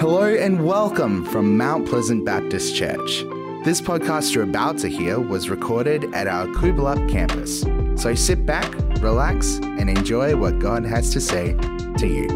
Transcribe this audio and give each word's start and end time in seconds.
Hello 0.00 0.22
and 0.22 0.64
welcome 0.64 1.26
from 1.26 1.58
Mount 1.58 1.86
Pleasant 1.86 2.24
Baptist 2.24 2.74
Church. 2.74 3.20
This 3.66 3.82
podcast 3.82 4.34
you're 4.34 4.44
about 4.44 4.78
to 4.78 4.88
hear 4.88 5.20
was 5.20 5.50
recorded 5.50 6.14
at 6.14 6.26
our 6.26 6.46
Coolbellup 6.46 7.10
campus. 7.10 7.60
So 8.02 8.14
sit 8.14 8.46
back, 8.46 8.72
relax, 9.02 9.56
and 9.58 9.90
enjoy 9.90 10.34
what 10.36 10.58
God 10.58 10.86
has 10.86 11.12
to 11.12 11.20
say 11.20 11.52
to 11.52 12.06
you. 12.06 12.26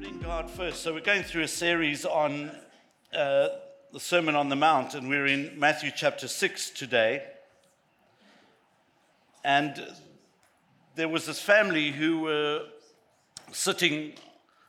Putting 0.00 0.18
God 0.20 0.50
first. 0.50 0.82
So 0.82 0.92
we're 0.92 1.02
going 1.02 1.22
through 1.22 1.44
a 1.44 1.48
series 1.48 2.04
on 2.04 2.50
uh, 3.14 3.46
the 3.92 4.00
Sermon 4.00 4.34
on 4.34 4.48
the 4.48 4.56
Mount, 4.56 4.94
and 4.94 5.08
we're 5.08 5.26
in 5.26 5.56
Matthew 5.56 5.92
chapter 5.94 6.26
6 6.26 6.70
today. 6.70 7.22
And 9.44 9.86
there 10.96 11.08
was 11.08 11.26
this 11.26 11.40
family 11.40 11.92
who 11.92 12.22
were 12.22 12.62
sitting 13.52 14.14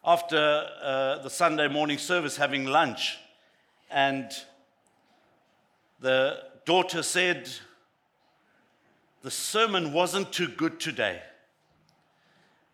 after 0.05 0.67
uh, 0.81 1.20
the 1.20 1.30
Sunday 1.30 1.67
morning 1.67 1.98
service 1.98 2.35
having 2.35 2.66
lunch, 2.66 3.17
and 3.89 4.29
the 6.02 6.39
daughter 6.66 7.02
said, 7.03 7.49
The 9.21 9.31
sermon 9.31 9.93
wasn't 9.93 10.34
too 10.34 10.49
good 10.49 10.79
today. 10.79 11.21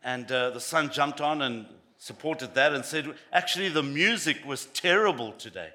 And 0.03 0.31
uh, 0.31 0.51
the 0.51 0.59
son 0.59 0.89
jumped 0.91 1.21
on 1.21 1.41
and 1.41 1.65
supported 1.99 2.55
that 2.55 2.73
and 2.73 2.83
said, 2.83 3.13
Actually, 3.31 3.69
the 3.69 3.83
music 3.83 4.37
was 4.45 4.65
terrible 4.67 5.33
today. 5.33 5.69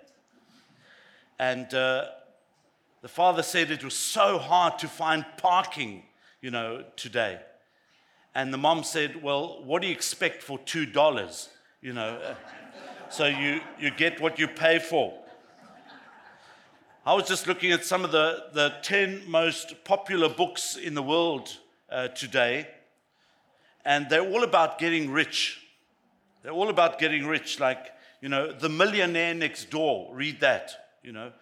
And 1.38 1.72
uh, 1.72 2.06
the 3.02 3.08
father 3.08 3.42
said 3.42 3.70
it 3.70 3.84
was 3.84 3.94
so 3.94 4.38
hard 4.38 4.78
to 4.80 4.88
find 4.88 5.24
parking, 5.36 6.02
you 6.40 6.50
know, 6.50 6.84
today. 6.96 7.38
And 8.34 8.52
the 8.52 8.58
mom 8.58 8.82
said, 8.84 9.22
Well, 9.22 9.62
what 9.64 9.82
do 9.82 9.88
you 9.88 9.94
expect 9.94 10.42
for 10.42 10.58
$2? 10.58 11.48
You 11.80 11.92
know, 11.92 12.34
so 13.10 13.26
you, 13.26 13.60
you 13.78 13.90
get 13.90 14.20
what 14.20 14.38
you 14.38 14.48
pay 14.48 14.78
for. 14.78 15.14
I 17.06 17.12
was 17.12 17.28
just 17.28 17.46
looking 17.46 17.70
at 17.70 17.84
some 17.84 18.04
of 18.04 18.12
the, 18.12 18.46
the 18.54 18.74
10 18.82 19.24
most 19.28 19.84
popular 19.84 20.28
books 20.28 20.76
in 20.76 20.94
the 20.94 21.02
world 21.02 21.50
uh, 21.90 22.08
today, 22.08 22.66
and 23.84 24.08
they're 24.08 24.26
all 24.26 24.42
about 24.42 24.78
getting 24.78 25.10
rich. 25.10 25.60
They're 26.42 26.52
all 26.52 26.70
about 26.70 26.98
getting 26.98 27.26
rich, 27.26 27.60
like, 27.60 27.92
you 28.22 28.30
know, 28.30 28.52
The 28.52 28.70
Millionaire 28.70 29.34
Next 29.34 29.70
Door. 29.70 30.14
Read 30.14 30.40
that, 30.40 30.70
you 31.02 31.12
know, 31.12 31.32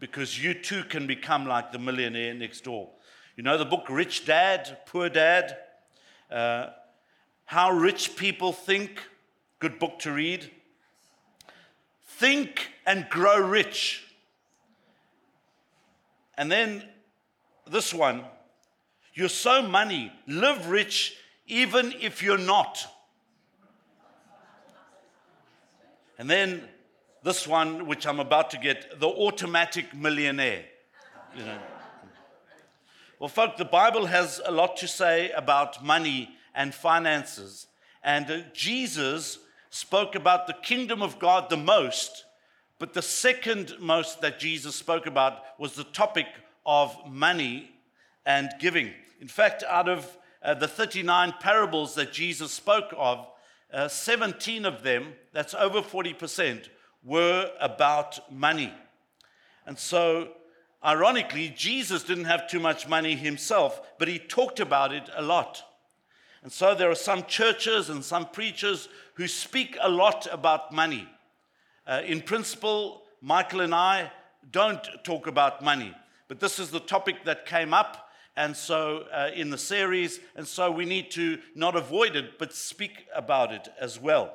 because 0.00 0.42
you 0.42 0.54
too 0.54 0.82
can 0.84 1.06
become 1.06 1.46
like 1.46 1.70
the 1.70 1.78
millionaire 1.78 2.34
next 2.34 2.64
door. 2.64 2.88
You 3.36 3.44
know 3.44 3.58
the 3.58 3.64
book 3.66 3.86
Rich 3.88 4.24
Dad, 4.24 4.78
Poor 4.86 5.08
Dad? 5.08 5.56
Uh, 6.30 6.70
how 7.44 7.72
Rich 7.72 8.16
People 8.16 8.52
Think, 8.52 9.02
good 9.58 9.78
book 9.78 9.98
to 10.00 10.12
read. 10.12 10.50
Think 12.06 12.70
and 12.86 13.08
Grow 13.08 13.38
Rich. 13.38 14.04
And 16.36 16.50
then 16.50 16.84
this 17.66 17.92
one, 17.92 18.24
you're 19.14 19.28
so 19.28 19.62
money, 19.62 20.12
live 20.26 20.70
rich 20.70 21.16
even 21.46 21.92
if 22.00 22.22
you're 22.22 22.38
not. 22.38 22.86
And 26.18 26.30
then 26.30 26.62
this 27.22 27.46
one, 27.46 27.86
which 27.86 28.06
I'm 28.06 28.20
about 28.20 28.50
to 28.50 28.58
get, 28.58 29.00
the 29.00 29.08
automatic 29.08 29.94
millionaire. 29.94 30.64
You 31.36 31.44
know. 31.44 31.58
Well, 33.20 33.28
folk, 33.28 33.58
the 33.58 33.66
Bible 33.66 34.06
has 34.06 34.40
a 34.46 34.50
lot 34.50 34.78
to 34.78 34.88
say 34.88 35.30
about 35.32 35.84
money 35.84 36.30
and 36.54 36.74
finances. 36.74 37.66
And 38.02 38.30
uh, 38.30 38.38
Jesus 38.54 39.38
spoke 39.68 40.14
about 40.14 40.46
the 40.46 40.54
kingdom 40.54 41.02
of 41.02 41.18
God 41.18 41.50
the 41.50 41.58
most, 41.58 42.24
but 42.78 42.94
the 42.94 43.02
second 43.02 43.74
most 43.78 44.22
that 44.22 44.40
Jesus 44.40 44.74
spoke 44.74 45.04
about 45.04 45.42
was 45.58 45.74
the 45.74 45.84
topic 45.84 46.28
of 46.64 46.96
money 47.06 47.70
and 48.24 48.48
giving. 48.58 48.90
In 49.20 49.28
fact, 49.28 49.64
out 49.68 49.90
of 49.90 50.16
uh, 50.42 50.54
the 50.54 50.66
39 50.66 51.34
parables 51.40 51.94
that 51.96 52.14
Jesus 52.14 52.52
spoke 52.52 52.94
of, 52.96 53.26
uh, 53.70 53.88
17 53.88 54.64
of 54.64 54.82
them, 54.82 55.12
that's 55.34 55.52
over 55.52 55.82
40%, 55.82 56.70
were 57.04 57.50
about 57.60 58.32
money. 58.32 58.72
And 59.66 59.78
so, 59.78 60.28
ironically, 60.84 61.52
Jesus 61.56 62.02
didn't 62.02 62.24
have 62.24 62.48
too 62.48 62.60
much 62.60 62.88
money 62.88 63.14
himself, 63.16 63.80
but 63.98 64.08
he 64.08 64.18
talked 64.18 64.60
about 64.60 64.92
it 64.92 65.08
a 65.14 65.22
lot. 65.22 65.62
And 66.42 66.50
so, 66.50 66.74
there 66.74 66.90
are 66.90 66.94
some 66.94 67.24
churches 67.24 67.90
and 67.90 68.04
some 68.04 68.26
preachers 68.26 68.88
who 69.14 69.28
speak 69.28 69.76
a 69.80 69.88
lot 69.88 70.26
about 70.32 70.72
money. 70.72 71.08
Uh, 71.86 72.02
in 72.06 72.22
principle, 72.22 73.02
Michael 73.20 73.60
and 73.60 73.74
I 73.74 74.10
don't 74.50 74.86
talk 75.04 75.26
about 75.26 75.62
money, 75.62 75.94
but 76.28 76.40
this 76.40 76.58
is 76.58 76.70
the 76.70 76.80
topic 76.80 77.24
that 77.24 77.44
came 77.44 77.74
up 77.74 78.10
and 78.36 78.56
so 78.56 79.04
uh, 79.12 79.30
in 79.34 79.50
the 79.50 79.58
series, 79.58 80.20
and 80.36 80.46
so 80.46 80.70
we 80.70 80.84
need 80.84 81.10
to 81.10 81.38
not 81.54 81.76
avoid 81.76 82.16
it, 82.16 82.38
but 82.38 82.54
speak 82.54 83.06
about 83.14 83.52
it 83.52 83.68
as 83.78 84.00
well. 84.00 84.32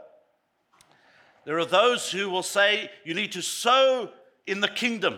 There 1.45 1.57
are 1.57 1.65
those 1.65 2.11
who 2.11 2.29
will 2.29 2.43
say 2.43 2.91
you 3.03 3.13
need 3.13 3.31
to 3.31 3.41
sow 3.41 4.11
in 4.45 4.61
the 4.61 4.67
kingdom. 4.67 5.17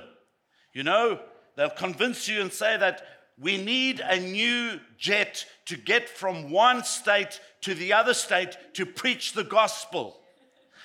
You 0.78 0.84
know, 0.84 1.20
they'll 1.56 1.72
convince 1.72 2.28
you 2.28 2.40
and 2.40 2.54
say 2.54 2.78
that 2.78 3.02
we 3.40 3.58
need 3.58 4.00
a 4.00 4.20
new 4.20 4.80
jet 5.00 5.44
to 5.66 5.76
get 5.76 6.08
from 6.08 6.52
one 6.52 6.84
state 6.84 7.40
to 7.62 7.74
the 7.74 7.94
other 7.94 8.14
state 8.14 8.56
to 8.76 8.86
preach 8.86 9.34
the 9.34 9.44
gospel. 9.44 10.20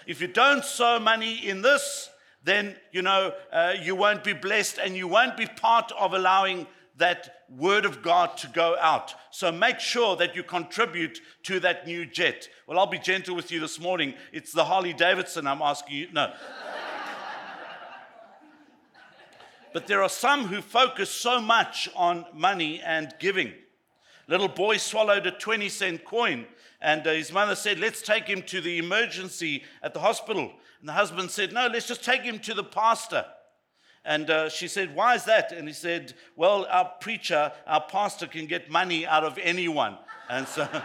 If 0.07 0.23
you 0.23 0.29
don't 0.29 0.65
sow 0.65 0.99
money 0.99 1.47
in 1.47 1.61
this, 1.61 2.09
then 2.43 2.75
you 2.91 3.03
know 3.03 3.35
uh, 3.53 3.75
you 3.83 3.95
won't 3.95 4.25
be 4.25 4.33
blessed 4.33 4.79
and 4.83 4.97
you 4.97 5.07
won't 5.09 5.37
be 5.37 5.45
part 5.45 5.93
of 6.01 6.15
allowing 6.15 6.67
that 6.97 7.43
word 7.51 7.85
of 7.85 8.03
God 8.03 8.39
to 8.39 8.49
go 8.49 8.77
out. 8.81 9.13
So 9.31 9.53
make 9.53 9.79
sure 9.79 10.17
that 10.17 10.35
you 10.35 10.43
contribute 10.43 11.21
to 11.43 11.61
that 11.61 11.87
new 11.87 12.07
jet. 12.07 12.49
Well, 12.67 12.79
I'll 12.79 12.87
be 12.87 12.99
gentle 12.99 13.37
with 13.37 13.53
you 13.53 13.61
this 13.61 13.79
morning. 13.79 14.15
It's 14.33 14.53
the 14.53 14.65
Harley 14.65 14.95
Davidson 14.95 15.47
I'm 15.47 15.61
asking 15.61 15.97
you. 15.97 16.09
No. 16.13 16.33
But 19.73 19.87
there 19.87 20.03
are 20.03 20.09
some 20.09 20.47
who 20.47 20.61
focus 20.61 21.11
so 21.11 21.41
much 21.41 21.89
on 21.95 22.27
money 22.35 22.81
and 22.85 23.15
giving. 23.19 23.53
Little 24.29 24.49
boy 24.49 24.77
swallowed 24.77 25.27
a 25.27 25.31
20 25.31 25.69
cent 25.69 26.05
coin, 26.05 26.47
and 26.81 27.07
uh, 27.07 27.13
his 27.13 27.33
mother 27.33 27.55
said, 27.55 27.79
Let's 27.79 28.03
take 28.03 28.25
him 28.25 28.43
to 28.43 28.61
the 28.61 28.79
emergency 28.79 29.65
at 29.83 29.95
the 29.95 30.01
hospital. 30.01 30.53
And 30.81 30.89
the 30.89 30.93
husband 30.93 31.31
said, 31.31 31.53
No, 31.53 31.69
let's 31.69 31.87
just 31.87 32.05
take 32.05 32.23
him 32.23 32.39
to 32.41 32.55
the 32.55 32.65
pastor. 32.65 33.25
And 34.05 34.31
uh, 34.31 34.49
she 34.49 34.69
said, 34.69 34.95
Why 34.95 35.15
is 35.15 35.25
that? 35.25 35.53
And 35.53 35.69
he 35.69 35.75
said, 35.75 36.15
Well, 36.37 36.67
our 36.71 36.93
preacher, 37.01 37.53
our 37.67 37.81
pastor 37.81 38.27
can 38.27 38.47
get 38.47 38.71
money 38.71 39.07
out 39.07 39.25
of 39.25 39.39
anyone. 39.39 39.99
And 40.29 40.47
so, 40.49 40.67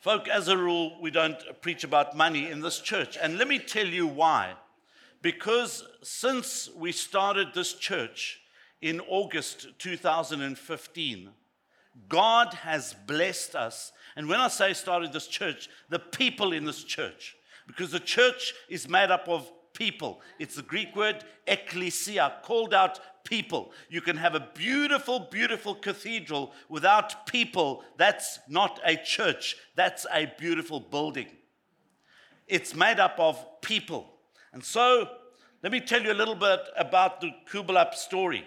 folk, 0.00 0.28
as 0.28 0.48
a 0.48 0.56
rule, 0.56 0.98
we 1.00 1.10
don't 1.10 1.38
preach 1.60 1.84
about 1.84 2.16
money 2.16 2.50
in 2.50 2.60
this 2.60 2.80
church. 2.80 3.18
And 3.20 3.38
let 3.38 3.48
me 3.48 3.58
tell 3.58 3.86
you 3.86 4.06
why. 4.06 4.54
Because 5.22 5.84
since 6.02 6.68
we 6.76 6.92
started 6.92 7.48
this 7.54 7.72
church 7.74 8.40
in 8.80 9.00
August 9.00 9.68
2015, 9.78 11.30
God 12.08 12.54
has 12.54 12.94
blessed 13.06 13.54
us. 13.54 13.92
And 14.16 14.28
when 14.28 14.40
I 14.40 14.48
say 14.48 14.72
started 14.72 15.12
this 15.12 15.28
church, 15.28 15.68
the 15.88 15.98
people 15.98 16.52
in 16.52 16.64
this 16.64 16.84
church 16.84 17.36
because 17.66 17.90
the 17.90 18.00
church 18.00 18.54
is 18.68 18.88
made 18.88 19.10
up 19.10 19.28
of 19.28 19.50
people. 19.72 20.20
It's 20.38 20.56
the 20.56 20.62
Greek 20.62 20.94
word 20.94 21.24
ecclesia, 21.46 22.34
called 22.42 22.74
out 22.74 23.00
people. 23.24 23.72
You 23.88 24.00
can 24.00 24.16
have 24.16 24.34
a 24.34 24.48
beautiful, 24.54 25.20
beautiful 25.30 25.74
cathedral 25.74 26.52
without 26.68 27.26
people. 27.26 27.84
That's 27.96 28.40
not 28.48 28.80
a 28.84 28.96
church, 28.96 29.56
that's 29.74 30.06
a 30.12 30.30
beautiful 30.38 30.80
building. 30.80 31.28
It's 32.46 32.74
made 32.74 33.00
up 33.00 33.14
of 33.18 33.44
people. 33.62 34.11
And 34.52 34.62
so, 34.62 35.08
let 35.62 35.72
me 35.72 35.80
tell 35.80 36.02
you 36.02 36.12
a 36.12 36.14
little 36.14 36.34
bit 36.34 36.60
about 36.76 37.22
the 37.22 37.32
Coolbellup 37.50 37.94
story. 37.94 38.46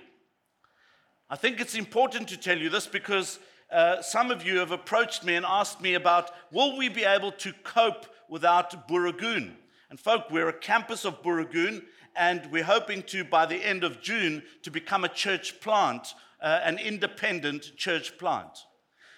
I 1.32 1.36
think 1.36 1.60
it's 1.60 1.74
important 1.74 2.30
to 2.30 2.38
tell 2.38 2.58
you 2.58 2.70
this 2.70 2.86
because 2.86 3.40
uh, 3.72 4.04
some 4.04 4.30
of 4.30 4.46
you 4.46 4.60
have 4.60 4.70
approached 4.70 5.24
me 5.24 5.34
and 5.34 5.44
asked 5.44 5.82
me 5.82 5.96
about 5.96 6.30
will 6.52 6.78
we 6.78 6.90
be 6.90 7.04
able 7.04 7.32
to 7.32 7.54
cope 7.64 8.06
without 8.30 8.88
Booragoon. 8.88 9.54
And 9.90 10.00
folk, 10.00 10.30
we're 10.30 10.50
a 10.50 10.54
campus 10.54 11.06
of 11.06 11.24
Booragoon, 11.24 11.82
and 12.16 12.52
we're 12.52 12.64
hoping 12.64 13.02
to, 13.04 13.24
by 13.24 13.48
the 13.48 13.58
end 13.58 13.84
of 13.84 14.00
June, 14.00 14.44
to 14.62 14.70
become 14.70 15.04
a 15.04 15.10
church 15.10 15.60
plant, 15.60 16.14
uh, 16.40 16.60
an 16.64 16.78
independent 16.78 17.76
church 17.76 18.20
plant. 18.20 18.60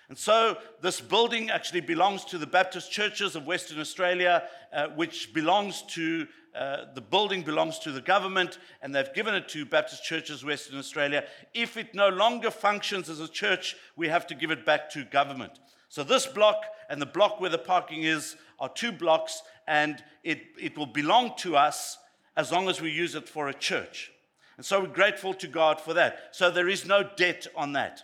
And 0.10 0.18
so 0.18 0.58
this 0.82 1.02
building 1.02 1.50
actually 1.50 1.82
belongs 1.82 2.24
to 2.26 2.38
the 2.38 2.48
Baptist 2.48 2.92
churches 2.92 3.36
of 3.36 3.46
Western 3.46 3.80
Australia, 3.80 4.44
uh, 4.72 4.88
which 4.96 5.34
belongs 5.34 5.82
to 5.90 6.28
uh, 6.58 6.86
the 6.96 7.02
building 7.02 7.44
belongs 7.44 7.80
to 7.80 7.92
the 7.92 8.02
government, 8.02 8.58
and 8.82 8.94
they've 8.94 9.14
given 9.14 9.36
it 9.36 9.48
to 9.50 9.66
Baptist 9.66 10.04
churches 10.04 10.44
Western 10.44 10.80
Australia. 10.80 11.26
If 11.54 11.78
it 11.78 11.94
no 11.94 12.10
longer 12.10 12.50
functions 12.50 13.10
as 13.10 13.20
a 13.20 13.28
church, 13.28 13.76
we 13.96 14.08
have 14.08 14.26
to 14.28 14.36
give 14.36 14.52
it 14.52 14.66
back 14.66 14.90
to 14.92 15.04
government. 15.06 15.60
So 15.90 16.04
this 16.04 16.26
block 16.26 16.64
and 16.90 17.02
the 17.02 17.06
block 17.06 17.40
where 17.40 17.50
the 17.50 17.58
parking 17.58 18.04
is 18.04 18.36
are 18.60 18.70
two 18.70 18.92
blocks, 18.92 19.42
and 19.68 20.04
it, 20.24 20.42
it 20.60 20.78
will 20.78 20.88
belong 20.88 21.34
to 21.38 21.56
us 21.56 21.98
as 22.36 22.52
long 22.52 22.70
as 22.70 22.82
we 22.82 22.92
use 22.92 23.16
it 23.16 23.30
for 23.30 23.48
a 23.48 23.54
church. 23.54 24.12
And 24.58 24.66
so 24.66 24.80
we're 24.80 24.88
grateful 24.88 25.34
to 25.36 25.48
God 25.48 25.80
for 25.80 25.94
that. 25.94 26.30
So 26.32 26.50
there 26.50 26.68
is 26.70 26.86
no 26.86 27.08
debt 27.16 27.46
on 27.56 27.74
that. 27.74 28.02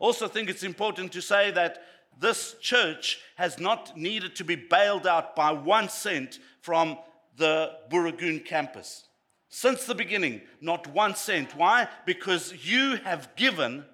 Also, 0.00 0.26
think 0.26 0.50
it's 0.50 0.64
important 0.64 1.12
to 1.12 1.22
say 1.22 1.52
that 1.52 1.82
this 2.18 2.56
church 2.60 3.20
has 3.36 3.60
not 3.60 3.96
needed 3.96 4.34
to 4.36 4.44
be 4.44 4.56
bailed 4.56 5.06
out 5.06 5.36
by 5.36 5.52
one 5.52 5.88
cent 5.88 6.40
from 6.60 6.98
the 7.36 7.72
Booragoon 7.90 8.44
campus. 8.44 9.04
Since 9.48 9.84
the 9.84 9.94
beginning, 9.94 10.40
not 10.60 10.86
one 10.86 11.14
cent. 11.14 11.56
Why? 11.56 11.88
Because 12.06 12.54
you 12.66 12.96
have 13.04 13.34
given 13.36 13.84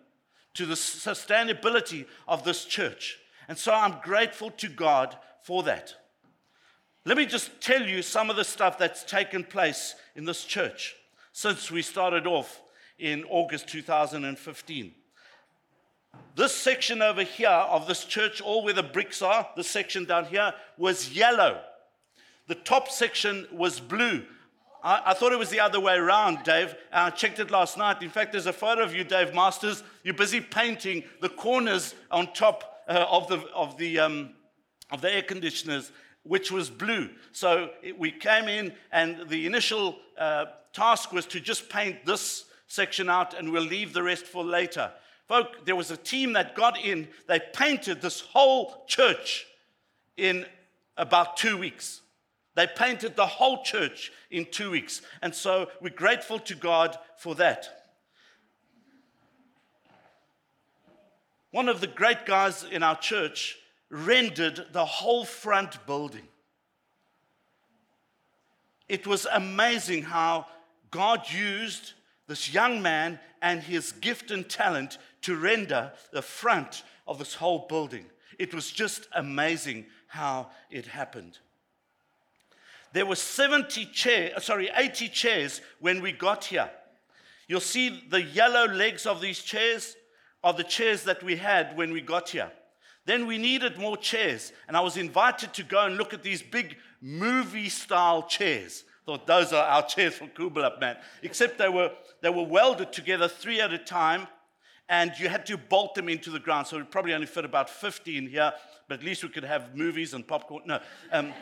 to 0.55 0.67
the 0.67 0.75
sustainability 0.75 2.07
of 2.27 2.45
this 2.45 2.65
church. 2.65 3.19
And 3.49 3.59
so 3.59 3.73
I'm 3.73 3.97
grateful 4.03 4.51
to 4.53 4.69
God 4.69 5.17
for 5.43 5.63
that. 5.65 5.95
Let 7.05 7.17
me 7.17 7.27
just 7.27 7.61
tell 7.61 7.83
you 7.83 8.03
some 8.03 8.29
of 8.29 8.37
the 8.37 8.45
stuff 8.45 8.79
that's 8.79 9.03
taken 9.03 9.43
place 9.43 9.95
in 10.15 10.25
this 10.25 10.45
church 10.45 10.95
since 11.33 11.71
we 11.71 11.83
started 11.83 12.27
off 12.27 12.61
in 12.99 13.25
August 13.31 13.69
2015. 13.69 14.93
This 16.35 16.55
section 16.55 17.01
over 17.01 17.23
here 17.23 17.49
of 17.49 17.87
this 17.87 18.05
church, 18.05 18.41
all 18.41 18.65
where 18.65 18.75
the 18.75 18.83
bricks 18.83 19.23
are, 19.23 19.49
this 19.57 19.71
section 19.71 20.05
down 20.05 20.27
here 20.27 20.53
was 20.77 21.13
yellow. 21.13 21.61
The 22.49 22.55
top 22.55 22.89
section 22.89 23.47
was 23.53 23.79
blue. 23.79 24.25
I, 24.83 25.03
I, 25.07 25.15
thought 25.15 25.33
it 25.33 25.39
was 25.39 25.51
the 25.51 25.61
other 25.61 25.79
way 25.79 25.97
around, 25.97 26.45
Dave. 26.45 26.75
I 26.91 27.11
checked 27.11 27.39
it 27.41 27.51
last 27.51 27.77
night. 27.77 28.03
In 28.03 28.09
fact, 28.09 28.33
there's 28.33 28.47
a 28.47 28.55
photo 28.55 28.83
of 28.83 28.95
you, 28.95 29.05
Dave 29.05 29.35
Masters. 29.35 29.83
You're 30.03 30.15
busy 30.15 30.41
painting 30.41 31.05
the 31.21 31.29
corners 31.29 31.95
on 32.11 32.33
top 32.33 32.83
uh, 32.89 33.05
of, 33.11 33.29
the, 33.29 33.41
of, 33.55 33.77
the, 33.77 33.99
um, 33.99 34.31
of 34.91 35.03
the 35.03 35.13
air 35.13 35.21
conditioners, 35.21 35.93
which 36.23 36.51
was 36.51 36.71
blue. 36.71 37.11
So 37.33 37.69
it, 37.83 37.99
we 37.99 38.11
came 38.11 38.49
in, 38.49 38.73
and 38.93 39.29
the 39.29 39.45
initial 39.45 39.97
uh, 40.17 40.47
task 40.73 41.13
was 41.13 41.27
to 41.27 41.41
just 41.41 41.69
paint 41.69 42.07
this 42.07 42.47
section 42.67 43.11
out, 43.11 43.35
and 43.35 43.53
we'll 43.53 43.63
leave 43.63 43.93
the 43.93 44.03
rest 44.03 44.25
for 44.25 44.43
later. 44.43 44.91
Folk, 45.27 45.67
there 45.67 45.77
was 45.77 45.91
a 45.91 45.99
team 45.99 46.33
that 46.33 46.57
got 46.57 46.83
in, 46.83 47.09
they 47.27 47.41
painted 47.53 48.01
this 48.01 48.21
whole 48.21 48.85
church 48.87 49.47
in 50.17 50.47
about 50.97 51.37
two 51.37 51.59
weeks. 51.59 52.01
They 52.59 52.67
painted 52.67 53.15
the 53.15 53.25
whole 53.25 53.63
church 53.63 54.11
in 54.33 54.45
two 54.45 54.73
weeks. 54.73 55.01
And 55.23 55.33
so 55.33 55.71
we're 55.81 55.91
grateful 55.91 56.41
to 56.41 56.57
God 56.57 56.99
for 57.17 57.37
that. 57.37 57.85
One 61.53 61.69
of 61.69 61.81
the 61.81 61.87
great 61.87 62.27
guys 62.27 62.65
in 62.65 62.83
our 62.83 62.97
church 62.97 63.57
rendered 63.91 64.67
the 64.73 64.85
whole 64.85 65.25
front 65.25 65.87
building. 65.87 66.27
It 68.89 69.07
was 69.07 69.29
amazing 69.33 70.03
how 70.03 70.47
God 70.91 71.31
used 71.31 71.93
this 72.27 72.53
young 72.53 72.83
man 72.83 73.21
and 73.41 73.63
his 73.63 73.93
gift 73.93 74.33
and 74.33 74.49
talent 74.49 74.99
to 75.23 75.37
render 75.37 75.93
the 76.13 76.23
front 76.23 76.83
of 77.07 77.21
this 77.21 77.35
whole 77.35 77.69
building. 77.69 78.07
It 78.37 78.53
was 78.53 78.69
just 78.73 79.07
amazing 79.15 79.87
how 80.09 80.51
it 80.73 80.87
happened. 80.87 81.39
There 82.93 83.07
were 83.07 83.17
70 83.17 83.87
chairs, 83.87 84.45
sorry, 84.45 84.71
80 84.75 85.09
chairs 85.09 85.61
when 85.81 86.01
we 86.01 86.13
got 86.13 86.45
here. 86.45 86.71
You'll 87.47 87.61
see 87.61 88.05
the 88.09 88.23
yellow 88.23 88.67
legs 88.67 89.07
of 89.07 89.21
these 89.21 89.41
chairs 89.41 89.97
are 90.43 90.53
the 90.53 90.65
chairs 90.65 91.05
that 91.05 91.23
we 91.23 91.37
had 91.37 91.77
when 91.77 91.93
we 91.93 92.01
got 92.01 92.29
here. 92.31 92.51
Then 93.05 93.27
we 93.27 93.39
needed 93.39 93.79
more 93.79 93.97
chairs, 93.97 94.53
and 94.67 94.77
I 94.77 94.81
was 94.81 94.99
invited 94.99 95.55
to 95.55 95.63
go 95.63 95.87
and 95.87 95.97
look 95.97 96.13
at 96.13 96.23
these 96.23 96.43
big 96.43 96.77
movie 97.01 97.71
style 97.71 98.23
chairs. 98.25 98.85
Thought 99.07 99.27
those 99.27 99.55
are 99.55 99.65
our 99.65 99.87
chairs 99.87 100.15
for 100.15 100.27
Coolbellup, 100.27 100.79
man. 100.81 100.99
Except 101.23 101.57
they 101.57 101.71
were, 101.71 101.93
they 102.21 102.29
were 102.29 102.43
welded 102.43 102.93
together 102.93 103.27
three 103.27 103.63
at 103.63 103.73
a 103.73 103.79
time, 103.79 104.27
and 104.91 105.13
you 105.19 105.31
had 105.31 105.47
to 105.47 105.57
bolt 105.57 105.95
them 105.95 106.11
into 106.11 106.31
the 106.31 106.39
ground. 106.39 106.67
So 106.67 106.79
it 106.79 106.91
probably 106.91 107.15
only 107.15 107.27
fit 107.27 107.47
about 107.47 107.71
50 107.71 108.19
in 108.19 108.27
here, 108.27 108.53
but 108.89 108.99
at 108.99 109.05
least 109.05 109.23
we 109.23 109.31
could 109.31 109.45
have 109.45 109.75
movies 109.75 110.13
and 110.13 110.27
popcorn. 110.27 110.65
No. 110.67 110.81
Um, 111.11 111.33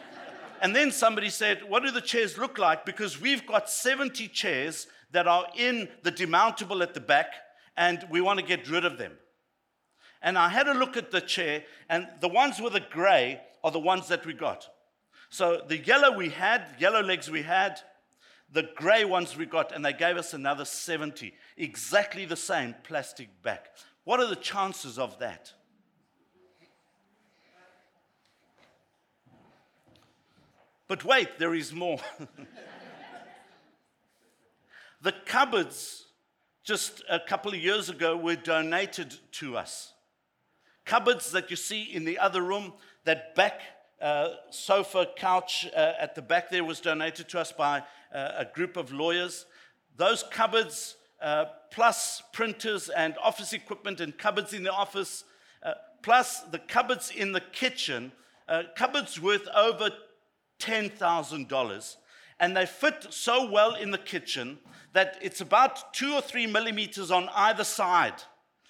and 0.61 0.75
then 0.75 0.91
somebody 0.91 1.31
said, 1.31 1.63
What 1.69 1.83
do 1.83 1.91
the 1.91 2.01
chairs 2.01 2.39
look 2.39 2.59
like? 2.59 2.85
Because 2.85 3.21
we've 3.21 3.47
got 3.47 3.71
70 3.71 4.29
chairs 4.29 4.87
that 5.13 5.27
are 5.27 5.47
in 5.57 5.89
the 6.03 6.13
demountable 6.13 6.83
at 6.83 6.95
the 6.95 7.01
back, 7.01 7.33
and 7.77 8.07
we 8.11 8.21
want 8.21 8.39
to 8.41 8.45
get 8.45 8.69
rid 8.69 8.85
of 8.85 8.99
them. 8.99 9.13
And 10.23 10.37
I 10.37 10.49
had 10.49 10.67
a 10.67 10.75
look 10.75 10.97
at 10.97 11.11
the 11.11 11.21
chair, 11.21 11.65
and 11.89 12.09
the 12.21 12.29
ones 12.29 12.61
with 12.61 12.73
the 12.73 12.81
gray 12.81 13.41
are 13.63 13.71
the 13.71 13.79
ones 13.79 14.09
that 14.09 14.27
we 14.27 14.33
got. 14.33 14.69
So 15.31 15.63
the 15.67 15.79
yellow 15.79 16.17
we 16.17 16.31
had, 16.31 16.67
yellow 16.79 17.03
legs 17.03 17.31
we 17.31 17.43
had, 17.43 17.81
the 18.53 18.69
gray 18.77 19.05
ones 19.05 19.37
we 19.37 19.47
got, 19.47 19.73
and 19.73 19.85
they 19.85 19.93
gave 19.93 20.17
us 20.17 20.33
another 20.33 20.65
70. 20.65 21.35
Exactly 21.57 22.25
the 22.25 22.37
same 22.37 22.75
plastic 22.85 23.43
back. 23.43 23.67
What 24.05 24.21
are 24.21 24.29
the 24.29 24.37
chances 24.37 24.99
of 24.99 25.19
that? 25.19 25.53
But 30.89 31.05
wait, 31.05 31.39
there 31.39 31.55
is 31.55 31.73
more. 31.73 31.99
the 35.03 35.13
cupboards, 35.25 36.07
just 36.63 37.03
a 37.09 37.19
couple 37.19 37.53
of 37.53 37.59
years 37.59 37.89
ago, 37.89 38.17
were 38.17 38.37
donated 38.37 39.15
to 39.33 39.57
us. 39.57 39.93
Cupboards 40.85 41.33
that 41.33 41.51
you 41.51 41.57
see 41.57 41.83
in 41.83 42.05
the 42.05 42.19
other 42.19 42.41
room, 42.41 42.73
that 43.05 43.35
back 43.35 43.63
uh, 44.01 44.29
sofa 44.51 45.09
couch 45.17 45.67
uh, 45.75 45.95
at 45.99 46.15
the 46.15 46.23
back 46.23 46.51
there 46.51 46.65
was 46.65 46.81
donated 46.81 47.29
to 47.31 47.41
us 47.41 47.51
by 47.51 47.83
uh, 48.15 48.33
a 48.37 48.45
group 48.45 48.77
of 48.77 48.93
lawyers. 48.93 49.47
Those 49.97 50.23
cupboards, 50.23 50.97
uh, 51.21 51.47
plus 51.73 52.23
printers 52.33 52.91
and 52.91 53.17
office 53.23 53.53
equipment 53.53 54.01
and 54.01 54.17
cupboards 54.17 54.53
in 54.53 54.63
the 54.63 54.73
office, 54.73 55.25
uh, 55.65 55.75
plus 56.03 56.43
the 56.43 56.59
cupboards 56.59 57.11
in 57.11 57.33
the 57.33 57.41
kitchen, 57.41 58.13
uh, 58.49 58.65
cupboards 58.77 59.21
worth 59.21 59.49
over 59.49 59.91
$10,000. 60.59 61.97
And 62.39 62.57
they 62.57 62.67
fit 62.67 63.07
so 63.11 63.51
well 63.51 63.75
in 63.75 63.91
the 63.91 63.99
kitchen 63.99 64.59
that 64.93 65.19
it's 65.23 65.41
about 65.41 65.93
two 65.95 66.15
or 66.15 66.21
three 66.21 66.47
millimeters 66.47 67.11
on 67.11 67.29
either 67.35 67.65
side. 67.65 68.23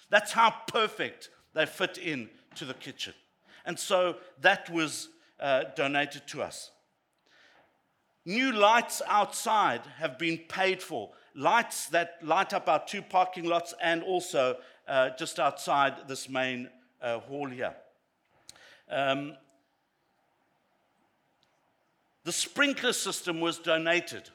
That's 0.09 0.31
how 0.31 0.53
perfect 0.67 1.29
they 1.53 1.65
fit 1.65 1.97
in 1.97 2.29
to 2.55 2.65
the 2.65 2.73
kitchen. 2.73 3.13
And 3.65 3.77
so 3.77 4.17
that 4.41 4.69
was 4.69 5.09
uh, 5.39 5.65
donated 5.75 6.27
to 6.27 6.41
us. 6.41 6.71
New 8.25 8.51
lights 8.51 9.01
outside 9.07 9.81
have 9.99 10.17
been 10.17 10.37
paid 10.49 10.81
for. 10.81 11.11
Lights 11.33 11.87
that 11.87 12.17
light 12.21 12.53
up 12.53 12.67
our 12.67 12.83
two 12.85 13.01
parking 13.01 13.45
lots 13.45 13.73
and 13.81 14.03
also 14.03 14.57
uh, 14.87 15.11
just 15.17 15.39
outside 15.39 16.07
this 16.07 16.27
main 16.27 16.69
uh, 17.01 17.19
hall 17.19 17.47
here. 17.47 17.73
Um, 18.89 19.33
the 22.27 22.33
sprinkler 22.33 22.91
system 22.91 23.39
was 23.39 23.57
donated. 23.57 24.29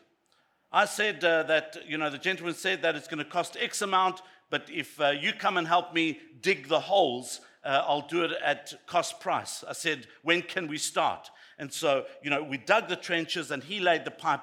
I 0.73 0.87
said 0.87 1.23
uh, 1.23 1.43
that, 1.43 1.77
you 1.87 1.99
know, 1.99 2.09
the 2.09 2.17
gentleman 2.17 2.55
said 2.55 2.81
that 2.81 2.97
it's 2.97 3.07
going 3.07 3.19
to 3.19 3.31
cost 3.31 3.55
X 3.61 3.83
amount, 3.83 4.23
but 4.49 4.63
if 4.71 4.99
uh, 4.99 5.11
you 5.11 5.35
come 5.35 5.59
and 5.59 5.69
help 5.69 5.93
me 5.93 6.19
dig 6.41 6.69
the 6.69 6.81
holes, 6.81 7.43
uh, 7.63 7.85
I'll 7.87 8.09
do 8.09 8.25
it 8.25 8.31
at 8.43 8.73
cost 8.87 9.21
price. 9.21 9.63
I 9.69 9.75
said, 9.75 10.07
when 10.23 10.41
can 10.41 10.69
we 10.69 10.79
start? 10.79 11.31
And 11.59 11.71
so, 11.71 12.07
you 12.23 12.31
know, 12.31 12.43
we 12.43 12.57
dug 12.57 12.89
the 12.89 12.97
trenches 12.97 13.51
and 13.51 13.63
he 13.63 13.79
laid 13.79 14.07
the 14.07 14.11
pipe 14.11 14.41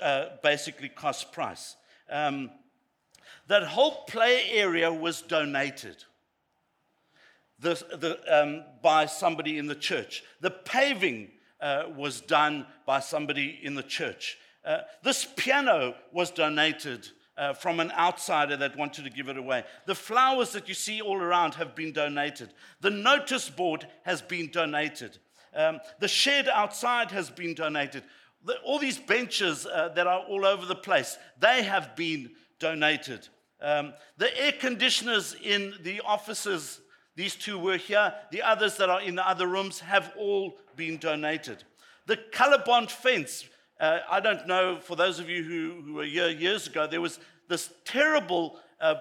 uh, 0.00 0.28
basically 0.42 0.88
cost 0.88 1.32
price. 1.32 1.76
Um, 2.08 2.50
that 3.48 3.64
whole 3.64 4.04
play 4.06 4.52
area 4.52 4.90
was 4.90 5.20
donated 5.20 6.02
the, 7.58 7.74
the, 7.74 8.42
um, 8.42 8.64
by 8.82 9.04
somebody 9.04 9.58
in 9.58 9.66
the 9.66 9.74
church. 9.74 10.24
The 10.40 10.50
paving 10.50 11.32
uh, 11.60 11.84
was 11.96 12.20
done 12.20 12.66
by 12.86 13.00
somebody 13.00 13.58
in 13.62 13.74
the 13.74 13.82
church. 13.82 14.38
Uh, 14.64 14.78
this 15.02 15.26
piano 15.36 15.94
was 16.12 16.30
donated 16.30 17.08
uh, 17.36 17.52
from 17.54 17.80
an 17.80 17.92
outsider 17.92 18.56
that 18.56 18.76
wanted 18.76 19.04
to 19.04 19.10
give 19.10 19.28
it 19.28 19.36
away. 19.36 19.64
The 19.86 19.94
flowers 19.94 20.52
that 20.52 20.68
you 20.68 20.74
see 20.74 21.00
all 21.00 21.16
around 21.16 21.54
have 21.54 21.74
been 21.74 21.92
donated. 21.92 22.50
The 22.80 22.90
notice 22.90 23.48
board 23.48 23.86
has 24.02 24.20
been 24.20 24.50
donated. 24.50 25.18
Um, 25.54 25.80
the 26.00 26.08
shed 26.08 26.48
outside 26.48 27.10
has 27.12 27.30
been 27.30 27.54
donated. 27.54 28.02
The, 28.44 28.56
all 28.64 28.78
these 28.78 28.98
benches 28.98 29.66
uh, 29.66 29.90
that 29.94 30.06
are 30.06 30.20
all 30.20 30.44
over 30.44 30.66
the 30.66 30.74
place, 30.74 31.16
they 31.38 31.62
have 31.62 31.96
been 31.96 32.30
donated. 32.58 33.28
Um, 33.60 33.94
the 34.16 34.36
air 34.38 34.52
conditioners 34.52 35.34
in 35.42 35.74
the 35.82 36.00
offices, 36.00 36.80
these 37.18 37.34
two 37.34 37.58
were 37.58 37.78
here. 37.78 38.14
The 38.30 38.42
others 38.42 38.76
that 38.76 38.88
are 38.88 39.00
in 39.00 39.16
the 39.16 39.28
other 39.28 39.48
rooms 39.48 39.80
have 39.80 40.12
all 40.16 40.56
been 40.76 40.98
donated. 40.98 41.64
The 42.06 42.16
Colorbond 42.16 42.92
fence, 42.92 43.44
uh, 43.80 43.98
I 44.08 44.20
don't 44.20 44.46
know, 44.46 44.78
for 44.80 44.94
those 44.94 45.18
of 45.18 45.28
you 45.28 45.42
who, 45.42 45.82
who 45.82 45.94
were 45.94 46.04
here 46.04 46.28
years 46.28 46.68
ago, 46.68 46.86
there 46.86 47.00
was 47.00 47.18
this 47.48 47.72
terrible 47.84 48.60
uh, 48.80 48.94